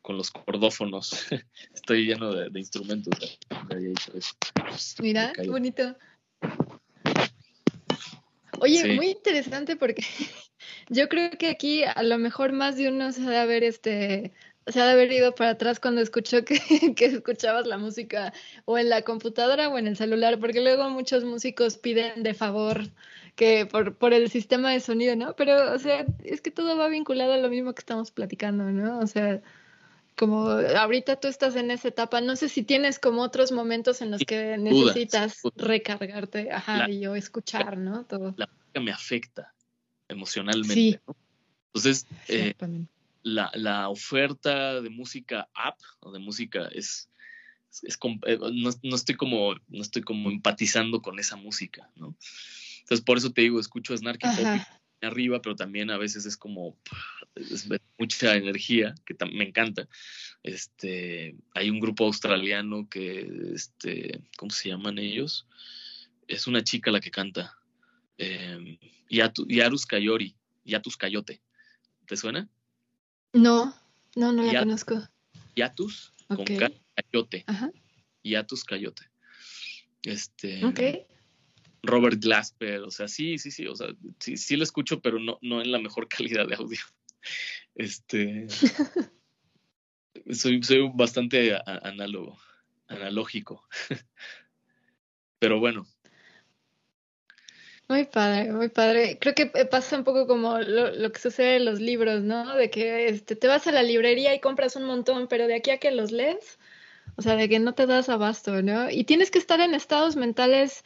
[0.00, 1.26] con los cordófonos.
[1.74, 3.38] Estoy lleno de, instrumentos.
[5.00, 5.96] Mira, qué bonito.
[8.60, 10.04] Oye, muy interesante porque
[10.88, 14.32] yo creo que aquí a lo mejor más de uno se debe haber este
[14.66, 16.58] se ha de haber ido para atrás cuando escuchó que,
[16.96, 18.32] que, escuchabas la música
[18.64, 22.90] o en la computadora o en el celular, porque luego muchos músicos piden de favor
[23.34, 25.34] que por, por el sistema de sonido, ¿no?
[25.36, 28.98] Pero, o sea, es que todo va vinculado a lo mismo que estamos platicando, ¿no?
[28.98, 29.40] O sea,
[30.16, 34.10] como ahorita tú estás en esa etapa, no sé si tienes como otros momentos en
[34.10, 38.04] los que necesitas recargarte, ajá, y o escuchar, ¿no?
[38.04, 38.34] Todo.
[38.36, 39.54] La música me afecta
[40.08, 41.16] emocionalmente, ¿no?
[41.74, 42.54] Entonces, eh,
[43.22, 47.08] la, la, oferta de música app o de música es,
[47.82, 52.16] es, eh, no, no, estoy como no estoy como empatizando con esa música, ¿no?
[52.80, 54.60] Entonces por eso te digo, escucho Snarky Poppy
[55.06, 56.76] arriba, pero también a veces es como
[57.34, 57.68] es
[57.98, 59.88] mucha energía, que me encanta.
[60.42, 65.46] Este, hay un grupo australiano que, este, ¿cómo se llaman ellos?
[66.28, 67.56] Es una chica la que canta.
[68.18, 71.40] Eh, Yarus Kayori, Yatus Cayote.
[72.06, 72.48] ¿Te suena?
[73.32, 73.74] No,
[74.16, 75.08] no, no la conozco.
[75.56, 77.44] Yatus con Cayote.
[78.22, 79.02] Yatus Cayote.
[80.02, 80.64] Este.
[80.64, 80.80] Ok.
[81.82, 83.88] Robert Glasper, o sea, sí, sí, sí, o sea,
[84.20, 86.80] sí, sí lo escucho, pero no, no en la mejor calidad de audio.
[87.74, 88.46] Este.
[90.30, 92.38] soy, soy bastante análogo,
[92.88, 93.66] analógico.
[95.38, 95.86] pero bueno.
[97.92, 99.18] Muy padre, muy padre.
[99.20, 102.56] Creo que pasa un poco como lo, lo, que sucede en los libros, ¿no?
[102.56, 105.72] De que este, te vas a la librería y compras un montón, pero de aquí
[105.72, 106.58] a que los lees,
[107.16, 108.88] o sea, de que no te das abasto, ¿no?
[108.90, 110.84] Y tienes que estar en estados mentales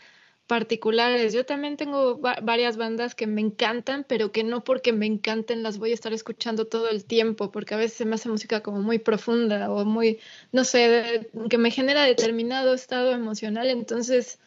[0.49, 1.33] particulares.
[1.33, 5.79] Yo también tengo varias bandas que me encantan, pero que no porque me encanten las
[5.79, 8.81] voy a estar escuchando todo el tiempo, porque a veces se me hace música como
[8.83, 10.19] muy profunda o muy,
[10.51, 14.41] no sé, que me genera determinado estado emocional, entonces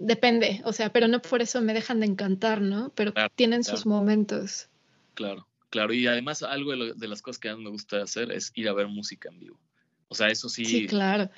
[0.00, 2.90] depende, o sea, pero no por eso me dejan de encantar, ¿no?
[2.96, 4.68] Pero tienen sus momentos.
[5.14, 8.32] Claro, claro, y además algo de, de las cosas que a mí me gusta hacer
[8.32, 9.60] es ir a ver música en vivo.
[10.08, 10.64] O sea, eso sí.
[10.64, 11.30] Sí, claro.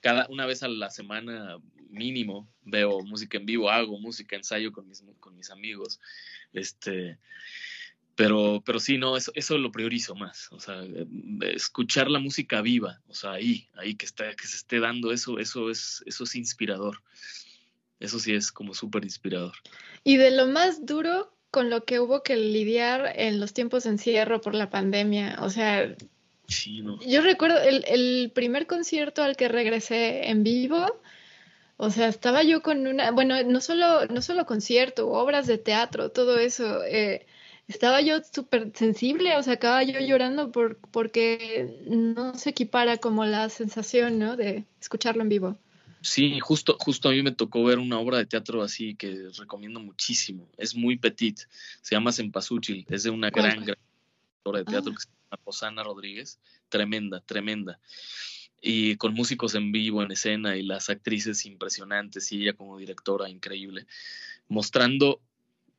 [0.00, 1.58] Cada una vez a la semana
[1.90, 5.98] mínimo veo música en vivo, hago música, ensayo con mis, con mis amigos.
[6.52, 7.18] Este,
[8.14, 10.48] pero, pero sí, no, eso, eso lo priorizo más.
[10.52, 10.82] O sea,
[11.52, 15.38] escuchar la música viva, o sea, ahí, ahí que, está, que se esté dando eso,
[15.38, 17.02] eso es, eso es inspirador.
[18.00, 19.52] Eso sí es como súper inspirador.
[20.04, 23.90] Y de lo más duro con lo que hubo que lidiar en los tiempos de
[23.90, 25.94] encierro por la pandemia, o sea,
[27.06, 31.00] yo recuerdo el, el, primer concierto al que regresé en vivo,
[31.76, 36.10] o sea, estaba yo con una, bueno, no solo, no solo concierto, obras de teatro,
[36.10, 37.26] todo eso, eh,
[37.68, 43.26] estaba yo súper sensible, o sea, acababa yo llorando por, porque no se equipara como
[43.26, 44.36] la sensación, ¿no?
[44.36, 45.58] De escucharlo en vivo.
[46.00, 49.80] Sí, justo, justo a mí me tocó ver una obra de teatro así que recomiendo
[49.80, 50.48] muchísimo.
[50.56, 51.40] Es muy petit,
[51.82, 53.78] se llama Sempasuchil, es de una gran, gran
[54.44, 54.94] obra de teatro ah.
[54.94, 55.08] que se
[55.44, 57.80] Rosana Rodríguez, tremenda, tremenda.
[58.60, 63.28] Y con músicos en vivo, en escena, y las actrices impresionantes, y ella como directora
[63.28, 63.86] increíble,
[64.48, 65.20] mostrando,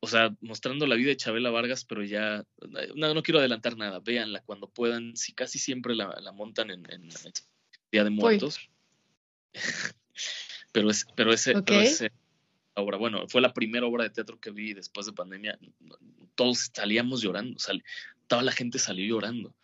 [0.00, 2.44] o sea, mostrando la vida de Chabela Vargas, pero ya,
[2.94, 6.82] no, no quiero adelantar nada, véanla cuando puedan, si casi siempre la, la montan en,
[7.92, 8.70] Día de Muertos.
[10.72, 12.12] pero, es, pero, ese, ese
[12.74, 15.58] obra, bueno, fue la primera obra de teatro que vi después de pandemia,
[16.34, 17.82] todos salíamos llorando, sal,
[18.26, 19.54] toda la gente salió llorando,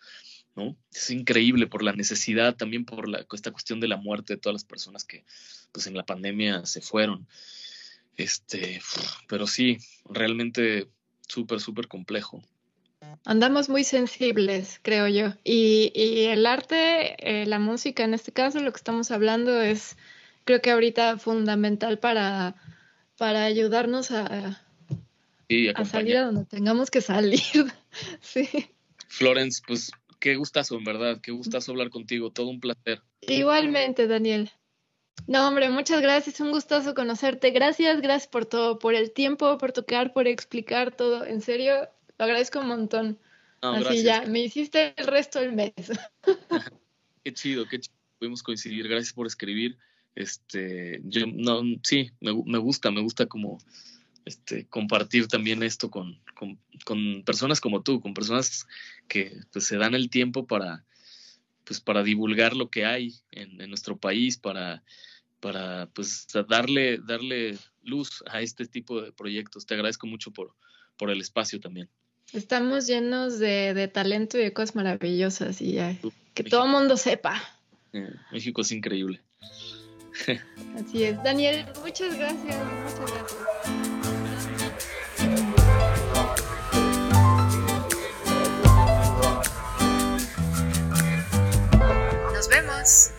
[0.54, 0.76] ¿no?
[0.92, 4.54] Es increíble por la necesidad, también por la, esta cuestión de la muerte de todas
[4.54, 5.24] las personas que
[5.72, 7.26] pues en la pandemia se fueron.
[8.16, 8.80] Este,
[9.28, 9.78] pero sí,
[10.09, 10.88] realmente
[11.28, 12.42] súper, súper complejo.
[13.24, 15.34] Andamos muy sensibles, creo yo.
[15.44, 19.96] Y, y el arte, eh, la música, en este caso, lo que estamos hablando es,
[20.47, 22.55] creo que ahorita fundamental para,
[23.18, 24.62] para ayudarnos a,
[25.74, 27.40] a salir a donde tengamos que salir.
[28.20, 28.49] sí.
[29.09, 29.90] Florence, pues
[30.20, 33.03] qué gustazo, en verdad, qué gustazo hablar contigo, todo un placer.
[33.20, 34.51] Igualmente, Daniel.
[35.26, 37.51] No, hombre, muchas gracias, un gustazo conocerte.
[37.51, 41.24] Gracias, gracias por todo, por el tiempo, por tocar, por explicar todo.
[41.24, 41.88] En serio,
[42.18, 43.18] lo agradezco un montón.
[43.61, 45.72] Así ya, me hiciste el resto del mes.
[47.24, 47.97] qué chido, qué chido.
[48.20, 48.86] Pudimos coincidir.
[48.86, 49.76] Gracias por escribir.
[50.16, 53.58] Este, yo no, sí, me, me gusta, me gusta como
[54.26, 56.18] este, compartir también esto con,
[57.24, 58.66] personas como tú, con personas
[59.06, 60.84] que pues, se dan el tiempo para,
[61.64, 64.82] pues, para divulgar lo que hay en, nuestro país, para,
[65.38, 69.64] para pues, darle, darle luz a este tipo de proyectos.
[69.64, 70.54] Te agradezco mucho por,
[70.96, 71.88] por el espacio también.
[72.32, 75.78] Estamos llenos de, talento y de cosas maravillosas y
[76.34, 77.40] que todo el mundo sepa.
[77.92, 79.22] Eh, México es increíble.
[80.76, 81.22] Así es.
[81.22, 82.56] Daniel, muchas gracias.
[82.84, 84.47] Muchas gracias.
[92.32, 93.15] Nos vemos.